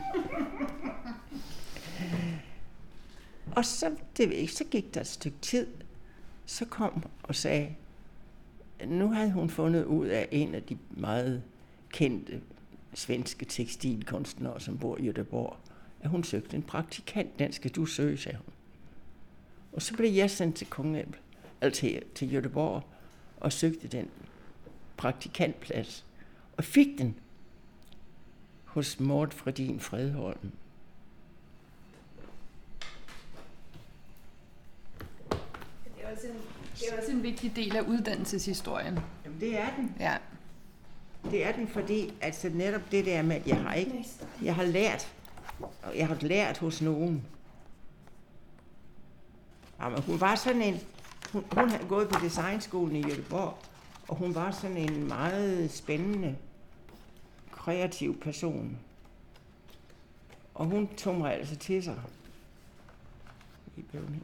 [3.56, 5.66] og så, det ved ikke, så gik der et stykke tid.
[6.46, 7.74] Så kom og sagde,
[8.86, 11.42] nu havde hun fundet ud af en af de meget
[11.90, 12.40] kendte
[12.94, 15.56] svenske tekstilkunstnere, som bor i Göteborg,
[16.00, 17.38] at hun søgte en praktikant.
[17.38, 18.52] Den skal du søge, sagde hun.
[19.72, 21.16] Og så blev jeg sendt til Kongel,
[21.60, 22.82] altså til, til Göteborg,
[23.40, 24.08] og søgte den
[24.96, 26.04] praktikantplads.
[26.56, 27.18] Og fik den
[28.64, 30.52] hos Mort Fredin Fredholm.
[35.84, 36.34] Det er også en,
[36.74, 38.98] det er også en vigtig del af uddannelseshistorien.
[39.24, 39.94] Jamen, det er den.
[40.00, 40.16] Ja.
[41.30, 44.06] Det er den, fordi altså netop det der med, at jeg har ikke,
[44.42, 45.12] jeg har lært,
[45.60, 47.24] og jeg har lært hos nogen.
[49.80, 50.80] Jamen, hun var sådan en,
[51.32, 53.54] hun, hun havde gået på designskolen i Göteborg,
[54.08, 56.36] og hun var sådan en meget spændende,
[57.64, 58.78] kreativ person.
[60.54, 62.00] Og hun tog mig altså til sig.
[63.76, 64.22] I Bøvning.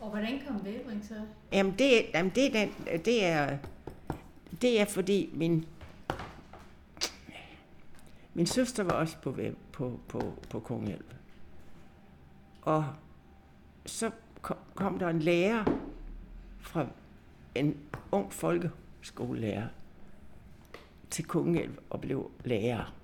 [0.00, 1.14] Og hvordan kom vævring så?
[1.52, 3.58] Jamen det, jamen det, er den, det er,
[4.62, 5.66] det er fordi min,
[8.34, 9.36] min søster var også på,
[9.72, 11.14] på, på, på Kongehjælp.
[12.62, 12.86] Og
[13.86, 14.10] så
[14.42, 15.64] kom, kom der en lærer
[16.60, 16.86] fra
[17.54, 17.76] en
[18.12, 19.68] ung folkeskolelærer
[21.10, 22.94] til Kongehjælp og blev lærer.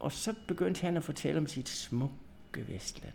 [0.00, 3.14] Og så begyndte han at fortælle om sit smukke Vestland.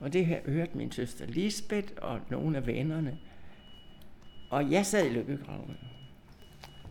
[0.00, 3.18] Og det her hørte min søster Lisbeth og nogle af vennerne.
[4.50, 5.76] Og jeg sad i lykkegraven.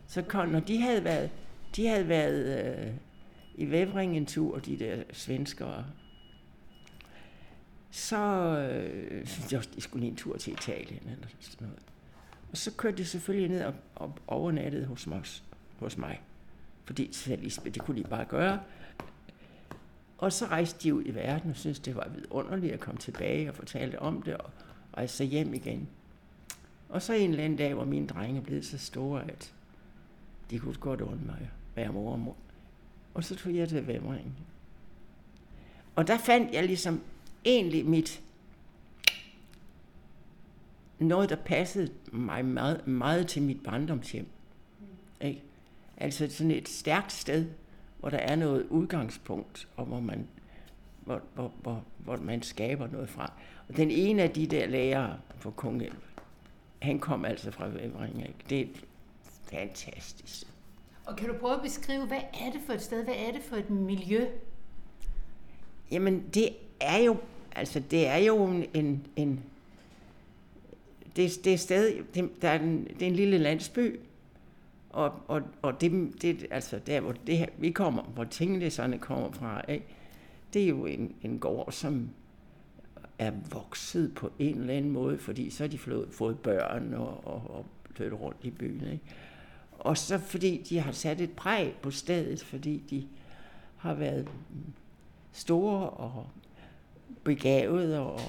[0.07, 1.29] Så kom, når de havde været,
[1.75, 2.93] de havde været øh,
[3.55, 5.85] i Vævring en tur, de der svenskere,
[7.91, 8.17] så
[8.57, 9.25] øh,
[9.75, 11.92] de skulle lige en tur til Italien eller sådan noget.
[12.53, 15.43] Og så kørte de selvfølgelig ned og, og overnattede hos, os,
[15.79, 16.21] hos mig.
[16.85, 18.59] Fordi sagde Lisbeth, det kunne de bare gøre.
[20.17, 23.49] Og så rejste de ud i verden og syntes, det var vidunderligt at komme tilbage
[23.49, 24.49] og fortælle om det og
[24.97, 25.87] rejse sig hjem igen.
[26.89, 29.53] Og så en eller anden dag, hvor mine drenge blev så store, at
[30.49, 32.35] de kunne godt undre mig at være mor og mor.
[33.13, 34.35] Og så tog jeg til Væmring.
[35.95, 37.01] Og der fandt jeg ligesom
[37.45, 38.21] egentlig mit
[41.03, 44.27] noget, der passede mig meget, meget til mit barndomshjem.
[45.21, 45.43] Ikke?
[45.97, 47.45] Altså sådan et stærkt sted,
[47.99, 50.27] hvor der er noget udgangspunkt, og hvor man,
[51.05, 53.33] hvor, hvor, hvor, hvor man skaber noget fra.
[53.69, 55.95] Og den ene af de der lærere på Kungælv,
[56.79, 58.17] han kom altså fra Vævring.
[58.17, 58.35] Ikke?
[58.49, 58.67] Det er
[59.51, 60.47] fantastisk.
[61.05, 63.03] Og kan du prøve at beskrive, hvad er det for et sted?
[63.03, 64.25] Hvad er det for et miljø?
[65.91, 67.17] Jamen, det er jo,
[67.55, 69.43] altså, det er jo en, en, en
[71.15, 73.99] det, det er stadig, det, der er en, det er en lille landsby,
[74.89, 79.31] og, og, og det, det, altså der, hvor det her, vi kommer, hvor tinglæserne kommer
[79.31, 79.85] fra, ikke?
[80.53, 82.09] det er jo en, en gård, som
[83.19, 87.27] er vokset på en eller anden måde, fordi så har de fået, fået børn og,
[87.27, 88.87] og, og flyttet rundt i byen.
[88.91, 89.03] Ikke?
[89.71, 93.07] Og så fordi de har sat et præg på stedet, fordi de
[93.77, 94.27] har været
[95.31, 96.27] store og
[97.23, 98.19] begavede og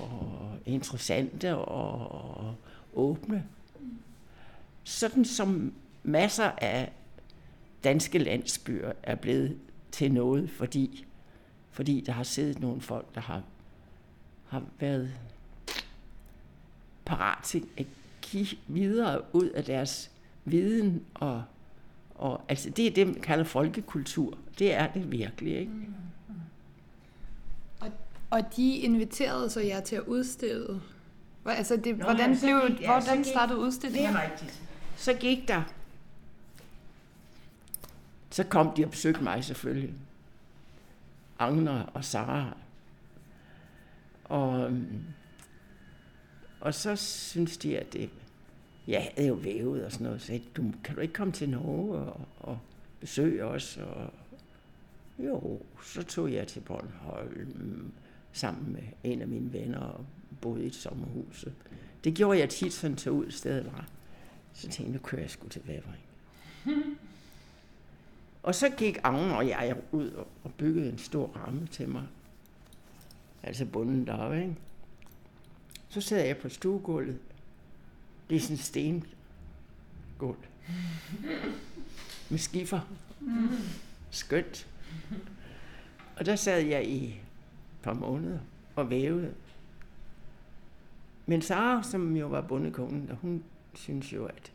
[0.66, 2.10] interessante og,
[2.46, 2.54] og
[2.94, 3.44] åbne.
[4.84, 6.92] Sådan som masser af
[7.84, 9.58] danske landsbyer er blevet
[9.92, 11.06] til noget, fordi,
[11.70, 13.42] fordi der har siddet nogle folk, der har,
[14.46, 15.10] har været
[17.04, 17.86] parat til at
[18.22, 20.10] kigge videre ud af deres
[20.44, 21.44] viden og,
[22.14, 24.38] og altså det er det, man kalder folkekultur.
[24.58, 25.72] Det er det virkelig, ikke?
[25.72, 25.94] Mm.
[27.80, 27.90] Og,
[28.30, 30.80] og de inviterede så jer til at udstille.
[31.44, 34.16] Hvor- Altså, det, Nå, hvordan, blev, gik- ja, så hvordan gik- startede Det udstillingen?
[34.16, 34.62] er rigtigt.
[34.96, 35.62] Så gik der.
[38.30, 39.94] Så kom de og besøgte mig selvfølgelig.
[41.38, 42.56] Agner og Sara.
[44.24, 44.70] Og,
[46.60, 48.10] og så synes de, at det,
[48.86, 51.32] jeg havde jo vævet og sådan noget, så sagde, de, du, kan du ikke komme
[51.32, 52.58] til Norge og, og
[53.00, 53.76] besøge os?
[53.76, 54.10] Og,
[55.18, 57.92] jo, så tog jeg til Bornholm
[58.32, 60.04] sammen med en af mine venner og
[60.40, 61.44] boede i et sommerhus.
[62.04, 63.86] Det gjorde jeg tit, sådan tog ud stedet var.
[64.52, 66.02] Så tænkte jeg, nu kører jeg sgu til Vævring.
[68.42, 72.02] og så gik Agner og jeg ud og- byggede en stor ramme til mig.
[73.42, 74.56] Altså bunden deroppe, ikke?
[75.88, 77.18] Så sad jeg på stuegulvet.
[78.30, 80.38] Det er sådan en stengulv.
[82.30, 82.80] Med skiffer.
[84.10, 84.66] Skønt.
[86.16, 87.14] Og der sad jeg i et
[87.82, 88.38] par måneder
[88.76, 89.34] og vævede.
[91.26, 94.52] Men Sara, som jo var bondekonen, hun synes jo, at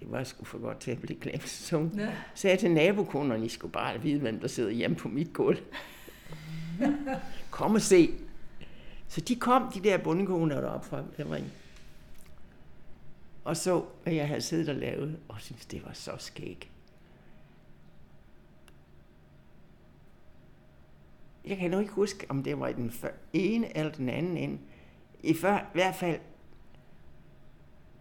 [0.00, 1.48] det var sgu for godt til at blive glemt.
[1.48, 2.12] Så hun ja.
[2.34, 5.58] sagde til nabokonerne, I skulle bare vide, hvem der sidder hjemme på mit gulv.
[7.50, 8.10] Kom og se.
[9.08, 11.46] Så de kom, de der bondekoner deroppe fra Vævring.
[13.44, 16.68] Og så, hvad jeg havde siddet og lavet, og synes det var så skægt.
[21.44, 22.92] Jeg kan nu ikke huske, om det var i den
[23.32, 24.58] ene eller den anden ende.
[25.22, 26.20] I, før, hvert fald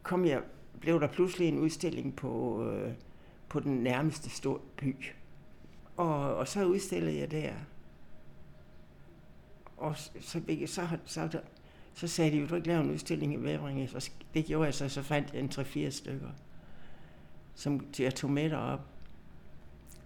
[0.03, 0.41] kom jeg,
[0.79, 2.93] blev der pludselig en udstilling på, øh,
[3.49, 4.95] på den nærmeste store by.
[5.97, 7.53] Og, og så udstillede jeg der.
[9.77, 11.41] Og så, så, så, så,
[11.93, 13.87] så sagde de, vil du ikke lave en udstilling i Væbringe?
[13.87, 16.29] Så det gjorde jeg så, så fandt jeg en 3-4 stykker,
[17.55, 18.79] som jeg tog med derop.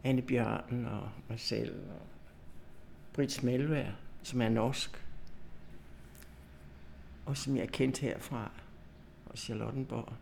[0.04, 2.08] Anne Bjørn og mig selv og
[3.13, 3.91] Britt Smelvær,
[4.23, 5.06] som er norsk,
[7.25, 8.51] og som jeg kendte herfra,
[9.25, 10.13] og Charlottenborg.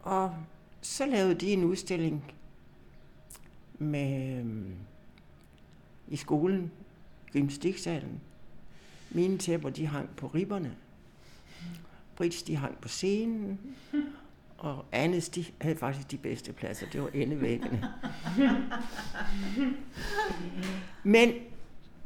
[0.00, 0.36] Og
[0.80, 2.32] så lavede de en udstilling
[3.78, 4.74] med, øhm,
[6.08, 6.72] i skolen,
[7.32, 8.20] gymnastiksalen.
[9.10, 10.76] Mine tæpper, de hang på ribberne.
[12.16, 13.60] Brits, de hang på scenen.
[14.58, 16.86] Og Annes, de havde faktisk de bedste pladser.
[16.92, 17.88] Det var endevæggene.
[21.04, 21.32] Men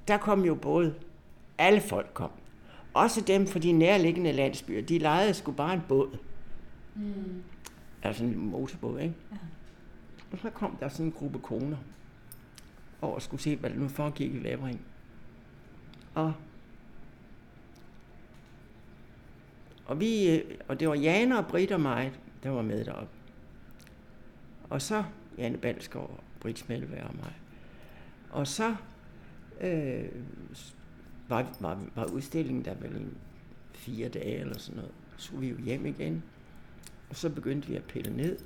[0.08, 0.94] der kom jo både,
[1.60, 2.30] alle folk kom.
[2.94, 4.82] Også dem fra de nærliggende landsbyer.
[4.82, 6.18] De lejede sgu bare en båd.
[6.94, 7.42] Mm.
[8.02, 9.14] Altså en motorbåd, ikke?
[9.32, 9.36] Ja.
[10.32, 11.76] Og så kom der sådan en gruppe koner
[13.02, 14.80] over og skulle se, hvad der nu foregik i Lavring.
[16.14, 16.32] Og
[19.90, 23.08] Og, vi, øh, og det var Jana og Britt og mig, der var med deroppe.
[24.70, 25.04] Og så
[25.38, 25.58] Janne
[25.94, 27.32] og Britt Smelvær og mig.
[28.30, 28.74] Og så
[29.60, 30.04] øh,
[31.30, 33.16] var, var, var udstillingen der vel en
[33.72, 34.92] fire dage eller sådan noget.
[35.16, 36.22] Så skulle vi jo hjem igen.
[37.10, 38.38] Og så begyndte vi at pille ned.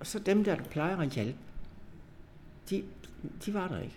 [0.00, 1.38] Og så dem der, der plejer at hjælpe,
[2.70, 2.84] de,
[3.46, 3.96] de var der ikke.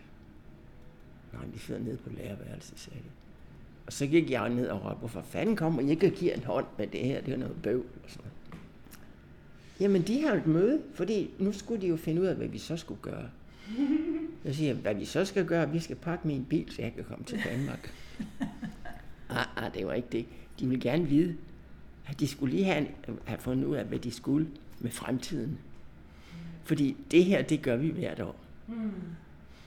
[1.33, 3.09] Nej, de sidder nede på lærerværelset, sagde de.
[3.85, 6.43] Og så gik jeg ned og råbte, hvorfor fanden kommer I ikke og giver en
[6.43, 7.21] hånd med det her?
[7.21, 8.31] Det er noget bøvl og sådan
[9.79, 12.57] Jamen, de har et møde, fordi nu skulle de jo finde ud af, hvad vi
[12.57, 13.29] så skulle gøre.
[14.45, 17.03] Jeg siger, hvad vi så skal gøre, vi skal pakke min bil, så jeg kan
[17.03, 17.93] komme til Danmark.
[19.29, 20.25] ah, ah, det var ikke det.
[20.59, 21.35] De ville gerne vide,
[22.07, 22.87] at de skulle lige have,
[23.25, 24.47] have fundet ud af, hvad de skulle
[24.79, 25.59] med fremtiden.
[26.63, 28.35] Fordi det her, det gør vi hvert år.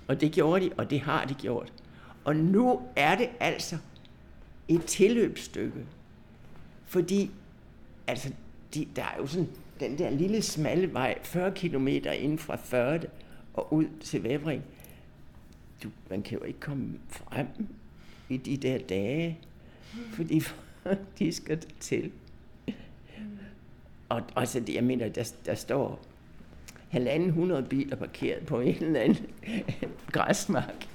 [0.09, 1.73] Og det gjorde de, og det har de gjort.
[2.25, 3.79] Og nu er det altså
[4.69, 5.87] et tilløbsstykke.
[6.85, 7.31] Fordi,
[8.07, 8.33] altså,
[8.75, 9.49] de, der er jo sådan
[9.81, 13.07] den der lille smalle vej, 40 km inden fra Førde
[13.59, 14.63] og ud til Vævring.
[15.83, 17.47] Du, man kan jo ikke komme frem
[18.29, 19.39] i de der dage,
[20.13, 20.43] fordi
[21.19, 22.13] de skal til.
[24.09, 24.23] Og
[24.67, 26.01] det, jeg mener, der, der står
[26.89, 29.27] halvanden hundrede biler parkeret på en eller anden
[30.13, 30.89] græsmark.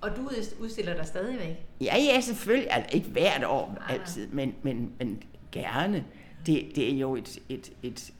[0.00, 1.66] Og du udstiller dig stadigvæk?
[1.80, 2.68] Ja, ja, selvfølgelig.
[2.70, 5.22] Altså, ikke hvert år nej, altid, men, men, men
[5.52, 6.04] gerne.
[6.46, 8.12] Det, det er jo et, et, et...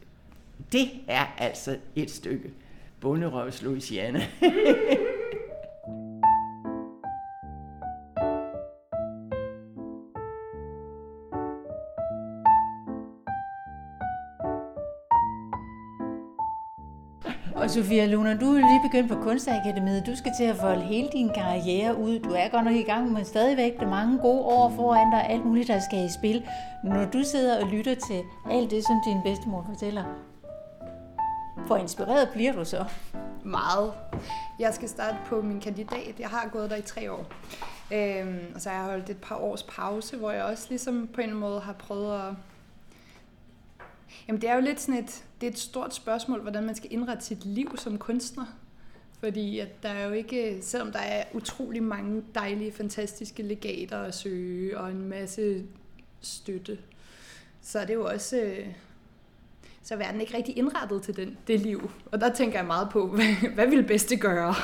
[0.73, 2.51] Det er altså et stykke
[3.01, 4.21] bunderøvs Louisiana.
[17.57, 20.07] Og Sofia Luna, du er lige begyndt på Kunstakademiet.
[20.07, 22.19] Du skal til at folde hele din karriere ud.
[22.19, 25.27] Du er godt nok i gang, men stadigvæk der mange gode år foran dig.
[25.31, 26.45] Alt muligt, der skal i spil.
[26.85, 30.05] Når du sidder og lytter til alt det, som din bedstemor fortæller,
[31.67, 32.85] hvor inspireret bliver du så?
[33.45, 33.93] Meget.
[34.59, 36.21] Jeg skal starte på min kandidat.
[36.21, 37.27] Jeg har gået der i tre år.
[37.93, 41.21] Øhm, og så har jeg holdt et par års pause, hvor jeg også ligesom på
[41.21, 42.35] en måde har prøvet at
[44.29, 46.93] Jamen det er jo lidt sådan et, det er et stort spørgsmål, hvordan man skal
[46.93, 48.47] indrette sit liv som kunstner.
[49.19, 54.15] Fordi at der er jo ikke, selvom der er utrolig mange dejlige, fantastiske legater at
[54.15, 55.65] søge, og en masse
[56.21, 56.79] støtte,
[57.63, 58.67] så er det jo også, øh,
[59.85, 61.91] så er verden ikke rigtig indrettet til den, det liv.
[62.13, 64.55] Og der tænker jeg meget på, hvad, hvad vil bedste gøre?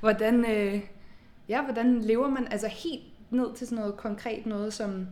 [0.00, 0.80] Hvordan, øh,
[1.48, 5.06] ja, hvordan lever man altså helt ned til sådan noget konkret noget som,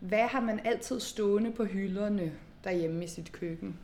[0.00, 2.32] hvad har man altid stående på hylderne?
[2.64, 3.76] derhjemme i sit køkken.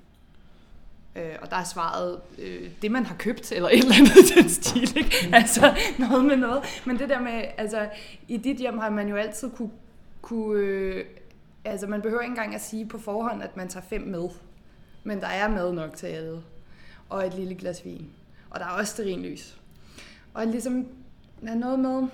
[1.16, 4.48] Øh, og der er svaret, øh, det man har købt, eller et eller andet den
[4.48, 5.14] stil, ikke?
[5.32, 6.62] Altså noget med noget.
[6.86, 7.88] Men det der med, altså
[8.28, 9.70] i dit hjem har man jo altid kunne,
[10.22, 11.04] kunne øh,
[11.64, 14.28] altså man behøver ikke engang at sige på forhånd, at man tager fem med.
[15.06, 16.42] Men der er mad nok til alle.
[17.08, 18.10] og et lille glas vin.
[18.50, 19.56] Og der er også lys.
[20.34, 20.86] Og ligesom,
[21.42, 22.08] er noget med,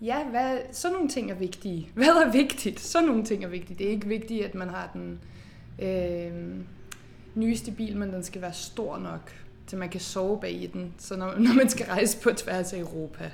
[0.00, 1.88] ja, hvad, sådan nogle ting er vigtige.
[1.94, 2.80] Hvad er vigtigt?
[2.80, 3.78] Sådan nogle ting er vigtige.
[3.78, 5.20] Det er ikke vigtigt, at man har den
[5.78, 6.56] øh,
[7.34, 9.32] nyeste bil, men den skal være stor nok,
[9.66, 12.72] til man kan sove bag i den, så når, når man skal rejse på tværs
[12.72, 13.30] af Europa.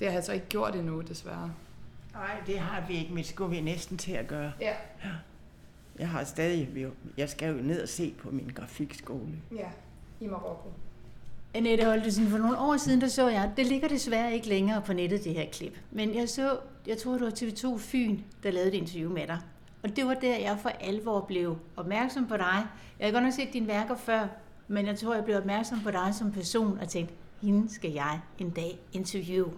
[0.00, 1.52] Det har jeg så ikke gjort endnu, desværre.
[2.12, 4.52] Nej, det har vi ikke, men det skulle vi næsten til at gøre.
[4.60, 4.74] Ja.
[5.04, 5.10] ja.
[6.00, 6.86] Jeg har stadig,
[7.16, 9.32] jeg skal jo ned og se på min grafikskole.
[9.56, 9.68] Ja,
[10.20, 10.68] i Marokko.
[11.54, 14.92] Annette Holtesen, for nogle år siden, der så jeg, det ligger desværre ikke længere på
[14.92, 15.78] nettet, det her klip.
[15.90, 19.38] Men jeg så, jeg tror det var TV2 Fyn, der lavede et interview med dig.
[19.82, 22.66] Og det var der, jeg for alvor blev opmærksom på dig.
[22.98, 24.28] Jeg har godt nok set dine værker før,
[24.68, 28.20] men jeg tror, jeg blev opmærksom på dig som person og tænkte, hende skal jeg
[28.38, 29.52] en dag interviewe.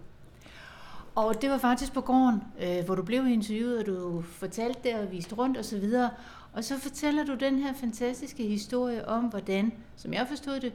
[1.14, 4.94] Og det var faktisk på gården, øh, hvor du blev interviewet, og du fortalte det
[4.94, 6.10] og viste rundt og så videre.
[6.52, 10.72] Og så fortæller du den her fantastiske historie om, hvordan, som jeg forstod det,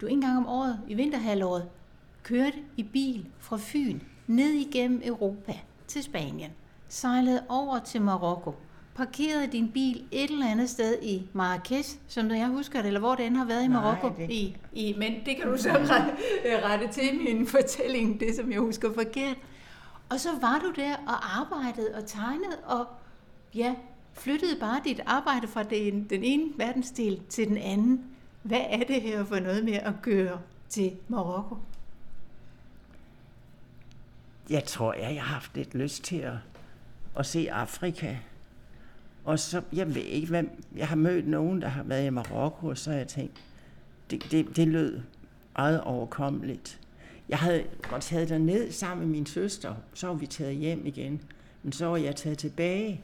[0.00, 1.68] du en gang om året i vinterhalvåret
[2.22, 5.52] kørte i bil fra Fyn ned igennem Europa
[5.86, 6.50] til Spanien,
[6.88, 8.54] sejlede over til Marokko,
[8.94, 13.14] parkerede din bil et eller andet sted i Marrakesh, som jeg husker det, eller hvor
[13.14, 14.08] det end har været i Marokko.
[14.08, 14.30] Nej, det...
[14.30, 16.12] I, i, men det kan du så rette,
[16.66, 19.36] rette til min fortælling, det som jeg husker forkert.
[20.12, 22.86] Og så var du der og arbejdede og tegnede og
[23.54, 23.74] ja,
[24.12, 28.04] flyttede bare dit arbejde fra den, den ene verdensdel til den anden.
[28.42, 31.56] Hvad er det her for noget med at gøre til Marokko?
[34.50, 36.34] Jeg tror, jeg har haft lidt lyst til at,
[37.16, 38.16] at se Afrika.
[39.24, 42.66] Og så, jeg ved ikke, hvem, jeg har mødt nogen, der har været i Marokko,
[42.66, 43.42] og så har jeg tænkt,
[44.10, 45.00] det, det, det lød
[45.56, 46.81] meget overkommeligt.
[47.32, 50.86] Jeg havde godt taget der ned sammen med min søster, så var vi taget hjem
[50.86, 51.22] igen.
[51.62, 53.00] Men så var jeg taget tilbage.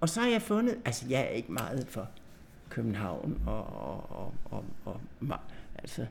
[0.00, 2.08] Og så har jeg fundet, altså jeg er ikke meget for
[2.68, 5.38] København og, og, og, og, og
[5.78, 6.06] altså,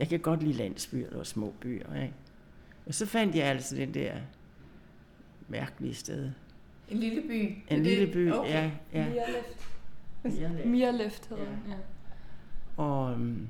[0.00, 2.14] jeg kan godt lide landsbyer og små byer, ikke?
[2.86, 4.16] Og så fandt jeg altså den der
[5.48, 6.30] mærkelige sted.
[6.88, 7.58] En lille by?
[7.74, 8.50] En lille by, okay.
[8.50, 8.70] ja.
[8.92, 9.08] ja.
[10.24, 10.66] Mirleft.
[10.66, 11.72] Mirleft hedder ja.
[11.72, 11.76] ja.
[12.76, 13.48] Og, øhm,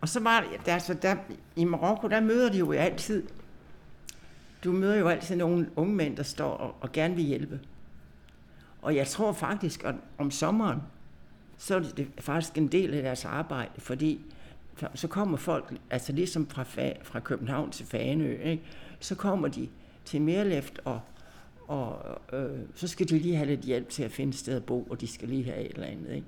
[0.00, 1.16] og så var der, altså der,
[1.56, 3.22] i Marokko, der møder de jo altid,
[4.64, 7.60] du møder jo altid nogle unge mænd, der står og, og gerne vil hjælpe.
[8.82, 10.80] Og jeg tror faktisk, at om sommeren,
[11.58, 14.20] så er det faktisk en del af deres arbejde, fordi
[14.94, 16.64] så kommer folk, altså ligesom fra,
[17.02, 18.62] fra København til Faneø, ikke?
[19.00, 19.68] så kommer de
[20.04, 21.00] til Merleft, og,
[21.68, 24.64] og øh, så skal de lige have lidt hjælp til at finde et sted at
[24.64, 26.14] bo, og de skal lige have et eller andet.
[26.14, 26.26] Ikke?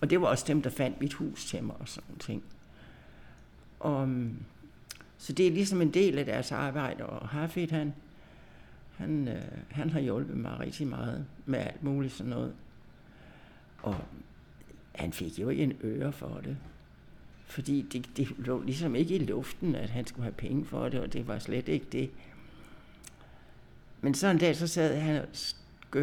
[0.00, 2.42] Og det var også dem, der fandt mit hus til mig og sådan ting.
[3.80, 4.08] Og,
[5.18, 7.94] så det er ligesom en del af deres arbejde, og Hafid, han,
[8.96, 12.54] han, øh, han har hjulpet mig rigtig meget med alt muligt sådan noget.
[13.82, 13.96] Og
[14.94, 16.56] han fik jo ikke en øre for det.
[17.46, 21.00] Fordi det, det lå ligesom ikke i luften, at han skulle have penge for det,
[21.00, 22.10] og det var slet ikke det.
[24.00, 25.28] Men så en dag, så sad han og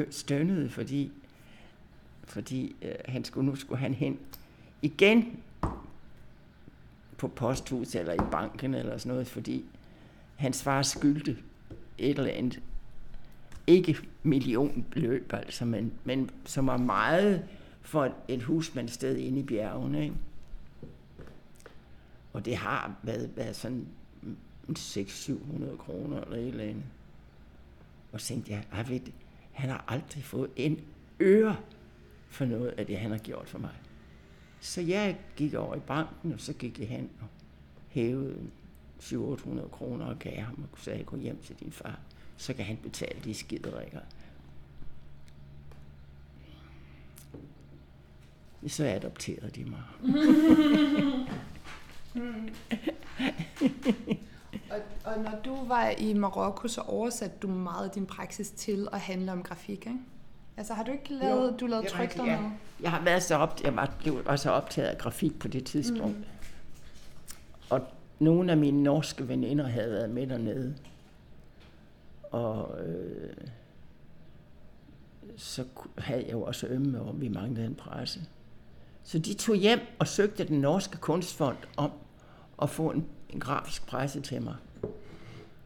[0.09, 1.11] stønnede, fordi,
[2.23, 4.19] fordi øh, han skulle, nu skulle han hen
[4.81, 5.39] igen
[7.27, 9.65] på posthus eller i banken eller sådan noget, fordi
[10.35, 11.37] hans far skyldte
[11.97, 12.61] et eller andet
[13.67, 17.45] ikke millionbeløb, altså, men, men som var meget
[17.81, 20.03] for et husmandsted inde i bjergene.
[20.03, 20.15] Ikke?
[22.33, 23.87] Og det har været, været sådan
[24.69, 26.83] 600-700 kroner eller et eller andet.
[28.11, 28.99] Og så tænkte jeg, jeg ved,
[29.51, 30.79] han har aldrig fået en
[31.21, 31.57] øre
[32.29, 33.73] for noget af det, han har gjort for mig.
[34.65, 37.27] Så jeg gik over i banken, og så gik jeg hen og
[37.89, 38.37] hævede
[38.99, 41.99] 700-800 kroner og gav ham, og sagde, gå hjem til din far
[42.37, 43.99] så kan han betale de skiderikker.
[48.67, 49.83] Så adopterede de mig.
[54.71, 58.87] og, og når du var i Marokko, så oversatte du meget af din praksis til
[58.91, 59.99] at handle om grafik, ikke?
[60.57, 62.39] Altså har du ikke lavet, jo, du lavet tryk der ja.
[62.81, 66.17] Jeg har været så op, jeg var, blev også optaget af grafik på det tidspunkt.
[66.17, 66.25] Mm.
[67.69, 67.81] Og
[68.19, 70.75] nogle af mine norske veninder havde været med dernede.
[72.31, 73.33] Og øh,
[75.37, 75.63] så
[75.97, 78.19] havde jeg jo også ømme om, vi manglede en presse.
[79.03, 81.91] Så de tog hjem og søgte den norske kunstfond om
[82.61, 84.55] at få en, en grafisk presse til mig.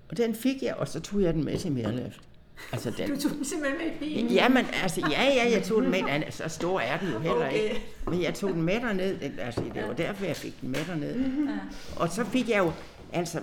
[0.10, 2.29] Og den fik jeg, og så tog jeg den med til Merleft.
[2.72, 4.28] Altså den, du tog den simpelthen med bilen?
[4.28, 6.00] Jamen, altså, ja, ja, jeg tog den med.
[6.10, 7.64] Altså, så stor er den jo heller okay.
[7.64, 7.86] ikke.
[8.08, 9.40] Men jeg tog den med derned.
[9.40, 11.16] Altså, det var derfor, jeg fik den med derned.
[11.16, 11.60] Mm-hmm.
[11.96, 12.72] Og så fik jeg jo,
[13.14, 13.42] altså,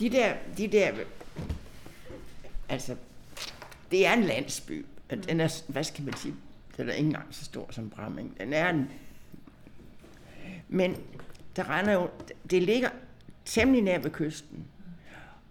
[0.00, 0.92] de der, de der
[2.68, 2.96] altså,
[3.90, 4.86] det er en landsby.
[5.10, 6.34] Den er, hvad skal man sige,
[6.76, 8.40] Den er ikke engang så stor som Bramming.
[8.40, 8.90] Den er en...
[10.68, 10.96] Men
[11.56, 12.08] der render jo...
[12.50, 12.88] Det ligger
[13.44, 14.64] temmelig nær ved kysten.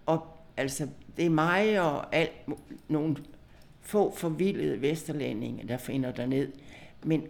[0.05, 0.87] Og altså,
[1.19, 2.31] det er mig og alt,
[2.87, 3.15] nogle
[3.81, 6.51] få forvildede vesterlændinge, der finder der ned.
[7.03, 7.23] Men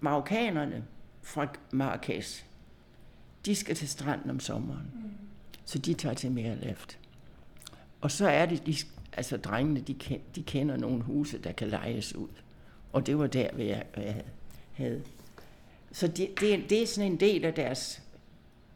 [0.00, 0.84] marokkanerne
[1.22, 2.44] fra Marrakesh,
[3.46, 4.90] de skal til stranden om sommeren.
[4.94, 5.10] Mm.
[5.64, 6.98] Så de tager til mere left.
[8.00, 8.74] Og så er det, de,
[9.12, 12.28] altså drengene, de, de kender nogle huse, der kan lejes ud.
[12.92, 14.22] Og det var der, hvor jeg, jeg
[14.72, 15.02] havde.
[15.92, 18.02] Så det, det, det er sådan en del af deres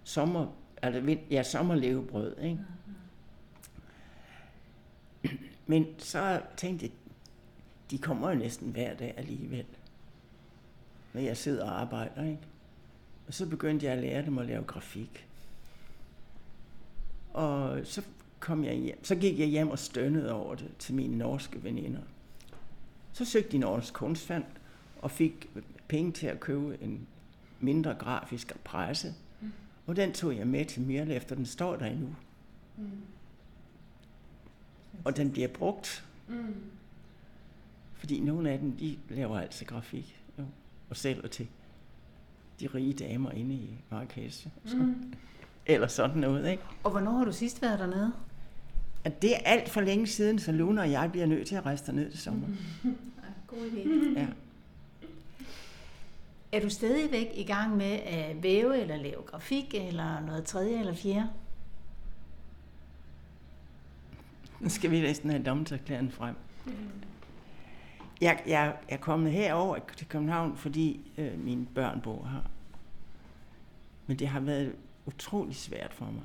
[0.04, 0.46] sommer,
[0.82, 2.36] altså, ja, sommerlevebrød.
[2.42, 2.58] Ikke?
[5.66, 6.92] Men så tænkte jeg,
[7.90, 9.64] de kommer jo næsten hver dag alligevel,
[11.12, 12.24] når jeg sidder og arbejder.
[12.24, 12.42] Ikke?
[13.26, 15.26] Og så begyndte jeg at lære dem at lave grafik.
[17.32, 18.02] Og så
[18.40, 19.04] kom jeg hjem.
[19.04, 22.00] Så gik jeg hjem og stønnede over det til mine norske veninder.
[23.12, 24.44] Så søgte de Norsk Kunstfond
[25.02, 25.50] og fik
[25.88, 27.06] penge til at købe en
[27.60, 29.14] mindre grafisk presse.
[29.40, 29.52] Mm.
[29.86, 32.14] Og den tog jeg med til Mirle, efter den står der endnu.
[32.76, 32.90] Mm.
[35.04, 36.04] Og den bliver brugt.
[36.28, 36.54] Mm.
[37.94, 40.44] Fordi nogle af dem, de laver altså grafik jo,
[40.90, 41.46] og sælger til
[42.60, 44.46] de rige damer inde i Marrakesh.
[44.74, 45.14] Mm.
[45.66, 46.62] Eller sådan noget, ikke?
[46.84, 48.12] Og hvornår har du sidst været dernede?
[49.04, 51.66] At det er alt for længe siden, så Luna og jeg bliver nødt til at
[51.66, 52.48] rejse derned til sommer.
[53.46, 54.18] God idé.
[54.18, 54.26] Ja.
[56.52, 60.94] Er du stadigvæk i gang med at væve eller lave grafik eller noget tredje eller
[60.94, 61.28] fjerde?
[64.60, 66.34] Nu skal vi næsten have dommerklæren frem.
[68.20, 72.50] Jeg, jeg er kommet herover til København, fordi øh, mine børn bor her.
[74.06, 76.24] Men det har været utrolig svært for mig.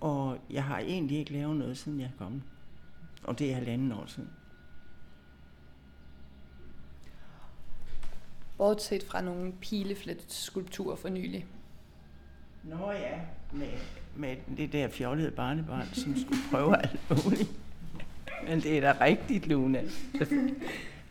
[0.00, 2.42] Og jeg har egentlig ikke lavet noget, siden jeg er kommet.
[3.24, 4.30] Og det er halvanden år siden.
[8.56, 11.46] Bortset fra nogle pileflet-skulpturer for nylig.
[12.64, 13.20] Nå ja,
[13.52, 13.68] med,
[14.16, 17.50] med det der fjollede barnebarn, som skulle prøve alt muligt.
[18.48, 19.82] Men det er da rigtigt, Luna.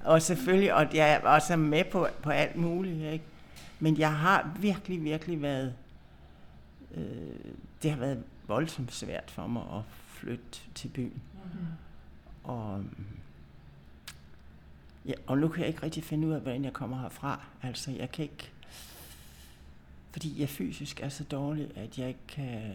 [0.04, 3.26] Og selvfølgelig, og jeg er også med på, på alt muligt, ikke?
[3.80, 5.74] Men jeg har virkelig, virkelig været...
[6.96, 7.04] Øh,
[7.84, 11.22] det har været voldsomt svært for mig at flytte til byen.
[11.34, 11.66] Mm-hmm.
[12.44, 12.84] Og,
[15.06, 17.42] ja, og nu kan jeg ikke rigtig finde ud af, hvordan jeg kommer herfra.
[17.64, 18.52] Altså, jeg kan ikke...
[20.12, 22.74] Fordi jeg fysisk er så dårlig, at jeg ikke kan...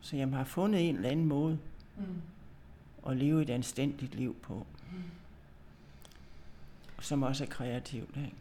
[0.00, 1.58] Så jeg har fundet en eller anden måde
[1.96, 3.10] mm.
[3.10, 4.66] at leve et anstændigt liv på.
[4.92, 5.02] Mm.
[7.00, 8.32] Som også er kreativt, ikke?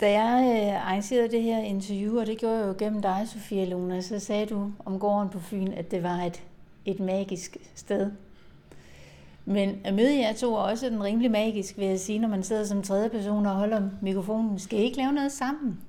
[0.00, 3.64] Da jeg øh, arrangerede det her interview, og det gjorde jeg jo gennem dig, Sofia
[3.64, 6.42] Luna, så sagde du om gården på Fyn, at det var et,
[6.84, 8.12] et magisk sted.
[9.44, 12.42] Men at møde jer to er også den rimelig magisk, vil jeg sige, når man
[12.42, 14.58] sidder som tredje person og holder mikrofonen.
[14.58, 15.80] Skal I ikke lave noget sammen?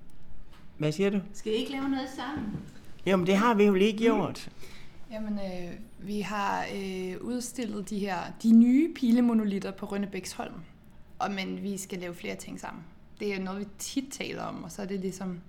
[0.78, 1.20] Hvad siger du?
[1.34, 2.60] Skal I ikke lave noget sammen?
[3.06, 4.50] Jamen, det har vi jo lige gjort.
[5.12, 10.54] Jamen, øh, vi har øh, udstillet de her de nye pilemonolitter på Rønnebæksholm.
[11.20, 12.84] Og, men vi skal lave flere ting sammen
[13.24, 15.40] det er noget, vi tit taler om, og så er det ligesom...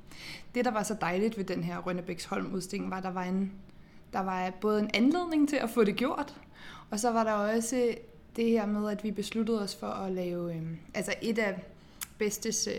[0.55, 3.53] Det, der var så dejligt ved den her Rønnebæksholm udstilling, var, at der var, en,
[4.13, 6.35] der var både en anledning til at få det gjort,
[6.91, 7.95] og så var der også
[8.37, 10.55] det her med, at vi besluttede os for at lave...
[10.55, 10.63] Øh,
[10.95, 11.63] altså et af
[12.19, 12.67] bedstes...
[12.67, 12.75] Øh,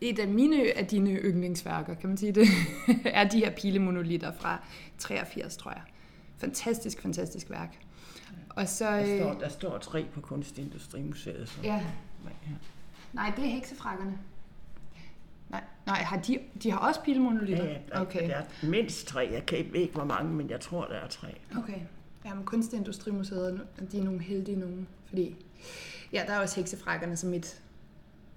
[0.00, 2.46] et af mine af dine yndlingsværker, kan man sige det,
[3.04, 4.62] er de her pilemonolitter fra
[4.98, 5.82] 83, tror jeg.
[6.38, 7.78] Fantastisk, fantastisk værk.
[8.48, 11.48] Og så, der, står, øh, der står tre på Kunstindustrimuseet.
[11.48, 11.60] Så.
[11.62, 11.74] Ja.
[11.74, 11.82] ja.
[13.12, 14.18] Nej, det er heksefrakkerne.
[15.48, 17.64] Nej, nej har de, de har også pilmonolitter?
[17.64, 18.28] Ja, der, okay.
[18.28, 19.28] der er mindst tre.
[19.32, 21.28] Jeg kan ikke, ikke, hvor mange, men jeg tror, der er tre.
[21.58, 21.80] Okay.
[22.24, 25.36] Jamen, Kunstindustrimuseet, de er nogle heldige nogen, fordi
[26.12, 27.62] ja, der er også heksefrakkerne som mit,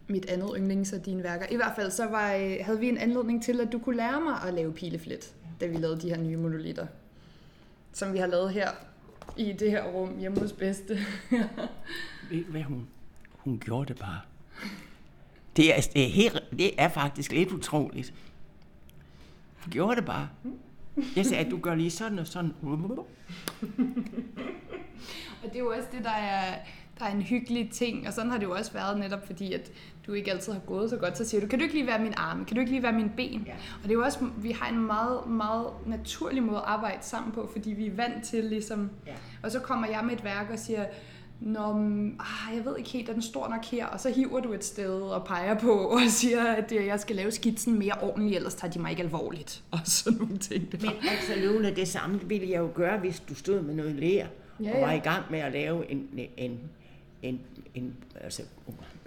[0.07, 1.45] mit andet yndlings af dine værker.
[1.51, 4.21] I hvert fald så var, øh, havde vi en anledning til, at du kunne lære
[4.21, 6.87] mig at lave pileflet, da vi lavede de her nye monolitter,
[7.93, 8.71] som vi har lavet her
[9.37, 10.99] i det her rum hjemme hos Bedste.
[12.29, 12.87] ved hvad hun,
[13.31, 14.19] hun gjorde det bare.
[15.55, 18.13] Det er, det er, helt, det er faktisk lidt utroligt.
[19.65, 20.29] Du gjorde det bare.
[21.15, 22.53] Jeg sagde, at du gør lige sådan og sådan.
[25.43, 26.55] og det er jo også det, der er,
[26.99, 29.71] der er en hyggelig ting, og sådan har det jo også været netop, fordi at
[30.07, 31.99] du ikke altid har gået så godt, så siger du, kan du ikke lige være
[31.99, 33.43] min arme, kan du ikke lige være min ben?
[33.47, 33.53] Ja.
[33.53, 37.31] Og det er jo også, vi har en meget, meget naturlig måde at arbejde sammen
[37.31, 39.13] på, fordi vi er vant til ligesom, ja.
[39.43, 40.85] og så kommer jeg med et værk og siger,
[41.39, 41.59] Nå,
[42.19, 43.85] ah, jeg ved ikke helt, er den stor nok her?
[43.85, 47.31] Og så hiver du et sted og peger på og siger, at jeg skal lave
[47.31, 49.63] skitsen mere ordentligt, ellers tager de mig ikke alvorligt.
[49.71, 50.71] Og sådan nogle ting.
[50.71, 50.77] Der.
[50.77, 54.07] Men altså, Lone, det samme ville jeg jo gøre, hvis du stod med noget lær
[54.59, 54.75] ja, ja.
[54.75, 56.59] og var i gang med at lave en, en,
[57.21, 57.41] en,
[57.75, 58.43] en altså,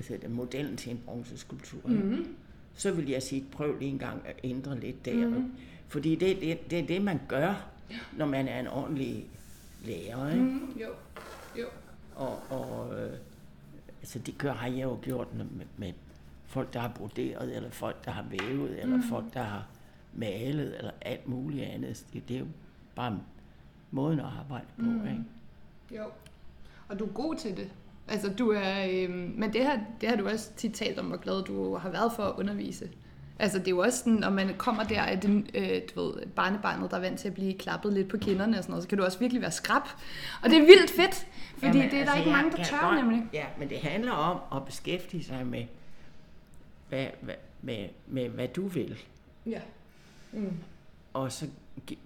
[0.09, 2.27] det, modellen til en bronzeskulptur, mm-hmm.
[2.75, 5.15] så vil jeg sige, prøv lige en gang at ændre lidt der.
[5.15, 5.53] Mm-hmm.
[5.89, 7.69] Fordi det, det, det er det, man gør,
[8.17, 9.27] når man er en ordentlig
[9.85, 10.31] lærer.
[10.33, 10.45] Ikke?
[10.45, 10.89] Mm, jo,
[11.59, 11.67] jo.
[12.17, 13.19] Og, og øh,
[14.01, 15.47] altså det gør, har jeg jo gjort med,
[15.77, 15.93] med
[16.47, 19.03] folk, der har broderet, eller folk, der har vævet, eller mm.
[19.03, 19.67] folk, der har
[20.15, 22.07] malet, eller alt muligt andet.
[22.13, 22.47] Det, det er jo
[22.95, 23.21] bare
[23.91, 25.07] måden at arbejde på, mm.
[25.07, 25.25] ikke?
[25.91, 26.05] Jo,
[26.89, 27.71] og du er god til det.
[28.09, 31.17] Altså, du er, øh, men det her, det har du også tit talt om, hvor
[31.17, 32.91] glad du har været for at undervise.
[33.39, 36.27] Altså, det er jo også sådan, når man kommer der af den, øh, du ved,
[36.27, 38.89] barnebarnet, der er vant til at blive klappet lidt på kinderne og sådan noget, så
[38.89, 39.83] kan du også virkelig være skrab.
[40.43, 41.27] Og det er vildt fedt,
[41.59, 43.27] fordi Jamen, det er altså, der ikke mange, der tør, godt, nemlig.
[43.33, 45.65] Ja, men det handler om at beskæftige sig med,
[46.89, 48.99] hvad, hvad, med, med, hvad du vil.
[49.47, 49.61] Ja.
[50.33, 50.53] Mm.
[51.13, 51.47] Og så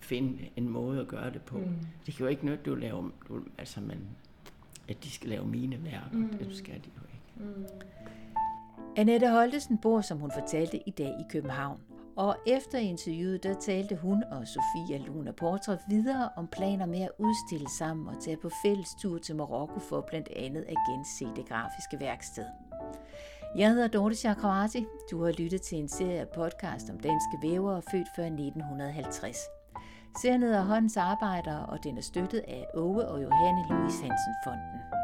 [0.00, 1.58] finde en måde at gøre det på.
[1.58, 1.76] Mm.
[2.06, 3.98] Det kan jo ikke noget, du laver, du, altså man,
[4.88, 6.06] at de skal lave mine værker.
[6.12, 6.28] Mm.
[6.28, 7.50] Det skal de jo ikke.
[7.58, 7.64] Mm.
[8.96, 11.80] Annette Holtesen bor, som hun fortalte, i dag i København.
[12.16, 17.10] Og efter interviewet, der talte hun og Sofia Luna Portra videre om planer med at
[17.18, 21.48] udstille sammen og tage på fælles tur til Marokko for blandt andet at gense det
[21.48, 22.44] grafiske værksted.
[23.56, 24.86] Jeg hedder Dorte Chakravarti.
[25.10, 29.36] Du har lyttet til en serie af podcast om danske vævere født før 1950.
[30.22, 34.99] Serien hedder Håndens Arbejder, og den er støttet af Ove og Johanne Louis Hansen Fonden.